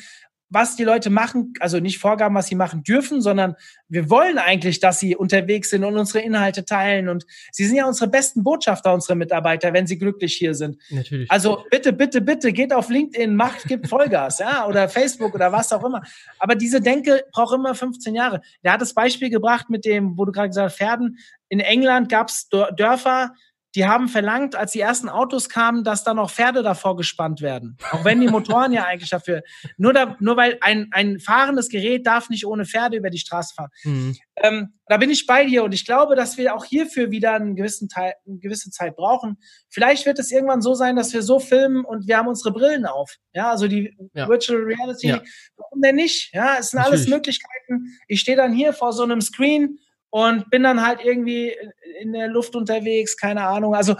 [0.51, 3.55] was die Leute machen, also nicht Vorgaben, was sie machen dürfen, sondern
[3.89, 7.09] wir wollen eigentlich, dass sie unterwegs sind und unsere Inhalte teilen.
[7.09, 10.79] Und sie sind ja unsere besten Botschafter, unsere Mitarbeiter, wenn sie glücklich hier sind.
[10.91, 11.31] Natürlich.
[11.31, 15.73] Also bitte, bitte, bitte, geht auf LinkedIn, macht, gibt Vollgas, ja, oder Facebook oder was
[15.73, 16.03] auch immer.
[16.39, 18.41] Aber diese Denke braucht immer 15 Jahre.
[18.65, 21.19] Der hat das Beispiel gebracht mit dem, wo du gerade gesagt hast, Pferden.
[21.51, 23.35] In England gab es Dörfer,
[23.79, 27.77] die haben verlangt, als die ersten Autos kamen, dass da noch Pferde davor gespannt werden.
[27.93, 29.45] Auch wenn die Motoren ja eigentlich dafür,
[29.77, 33.55] nur, da, nur weil ein, ein fahrendes Gerät darf nicht ohne Pferde über die Straße
[33.55, 33.71] fahren.
[33.85, 34.17] Mhm.
[34.35, 37.55] Ähm, da bin ich bei dir und ich glaube, dass wir auch hierfür wieder einen
[37.55, 39.39] gewissen Teil, eine gewisse Zeit brauchen.
[39.69, 42.85] Vielleicht wird es irgendwann so sein, dass wir so filmen und wir haben unsere Brillen
[42.85, 43.15] auf.
[43.33, 44.29] Ja, also die ja.
[44.29, 45.07] Virtual Reality.
[45.07, 45.23] Ja.
[45.57, 46.35] Warum denn nicht?
[46.35, 47.01] Ja, es sind Natürlich.
[47.03, 47.97] alles Möglichkeiten.
[48.09, 49.79] Ich stehe dann hier vor so einem Screen
[50.11, 51.55] und bin dann halt irgendwie
[52.01, 53.75] in der Luft unterwegs, keine Ahnung.
[53.75, 53.97] Also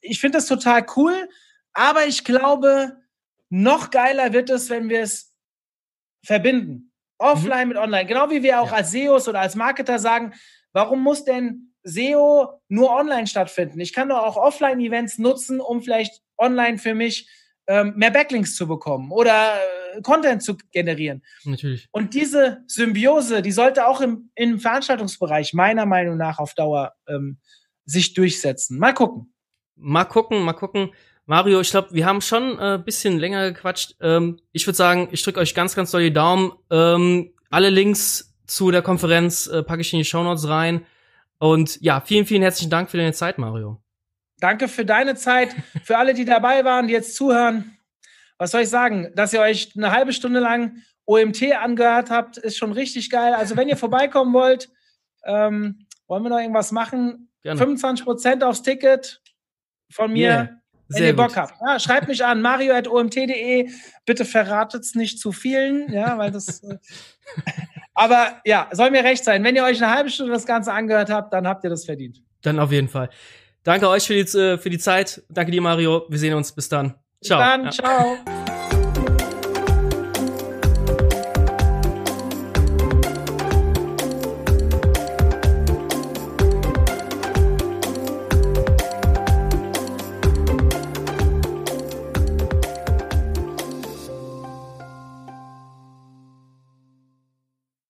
[0.00, 1.28] ich finde das total cool,
[1.72, 2.96] aber ich glaube,
[3.48, 5.34] noch geiler wird es, wenn wir es
[6.24, 6.92] verbinden.
[7.18, 7.68] Offline mhm.
[7.68, 8.06] mit online.
[8.06, 8.78] Genau wie wir auch ja.
[8.78, 10.34] als SEOs oder als Marketer sagen,
[10.72, 13.80] warum muss denn SEO nur online stattfinden?
[13.80, 17.28] Ich kann doch auch Offline-Events nutzen, um vielleicht online für mich
[17.66, 19.54] ähm, mehr Backlinks zu bekommen oder
[20.02, 21.22] Content zu generieren.
[21.44, 21.88] Natürlich.
[21.92, 27.38] Und diese Symbiose, die sollte auch im, im Veranstaltungsbereich meiner Meinung nach auf Dauer ähm,
[27.84, 28.78] sich durchsetzen.
[28.78, 29.32] Mal gucken.
[29.76, 30.92] Mal gucken, mal gucken.
[31.26, 33.96] Mario, ich glaube, wir haben schon ein äh, bisschen länger gequatscht.
[34.00, 36.52] Ähm, ich würde sagen, ich drücke euch ganz, ganz doll die Daumen.
[36.70, 40.84] Ähm, alle Links zu der Konferenz äh, packe ich in die Show Notes rein.
[41.38, 43.81] Und ja, vielen, vielen herzlichen Dank für deine Zeit, Mario.
[44.42, 47.78] Danke für deine Zeit, für alle, die dabei waren, die jetzt zuhören.
[48.38, 49.12] Was soll ich sagen?
[49.14, 53.34] Dass ihr euch eine halbe Stunde lang OMT angehört habt, ist schon richtig geil.
[53.34, 54.68] Also wenn ihr vorbeikommen wollt,
[55.24, 57.30] ähm, wollen wir noch irgendwas machen?
[57.44, 57.56] Gerne.
[57.56, 59.22] 25 Prozent aufs Ticket
[59.92, 60.28] von mir.
[60.28, 60.48] Yeah.
[60.88, 61.36] Wenn ihr Bock gut.
[61.36, 61.54] habt.
[61.64, 63.70] Ja, schreibt mich an, mario.omt.de.
[64.04, 66.64] Bitte verratet es nicht zu vielen, ja, weil das.
[66.64, 66.78] Äh,
[67.94, 69.44] aber ja, soll mir recht sein.
[69.44, 72.20] Wenn ihr euch eine halbe Stunde das Ganze angehört habt, dann habt ihr das verdient.
[72.42, 73.08] Dann auf jeden Fall.
[73.64, 75.22] Danke euch für die, äh, für die Zeit.
[75.28, 76.04] Danke dir, Mario.
[76.08, 76.52] Wir sehen uns.
[76.52, 76.94] Bis dann.
[77.22, 77.38] Ciao.
[77.38, 77.64] Bis dann.
[77.64, 77.70] Ja.
[77.70, 78.41] Ciao.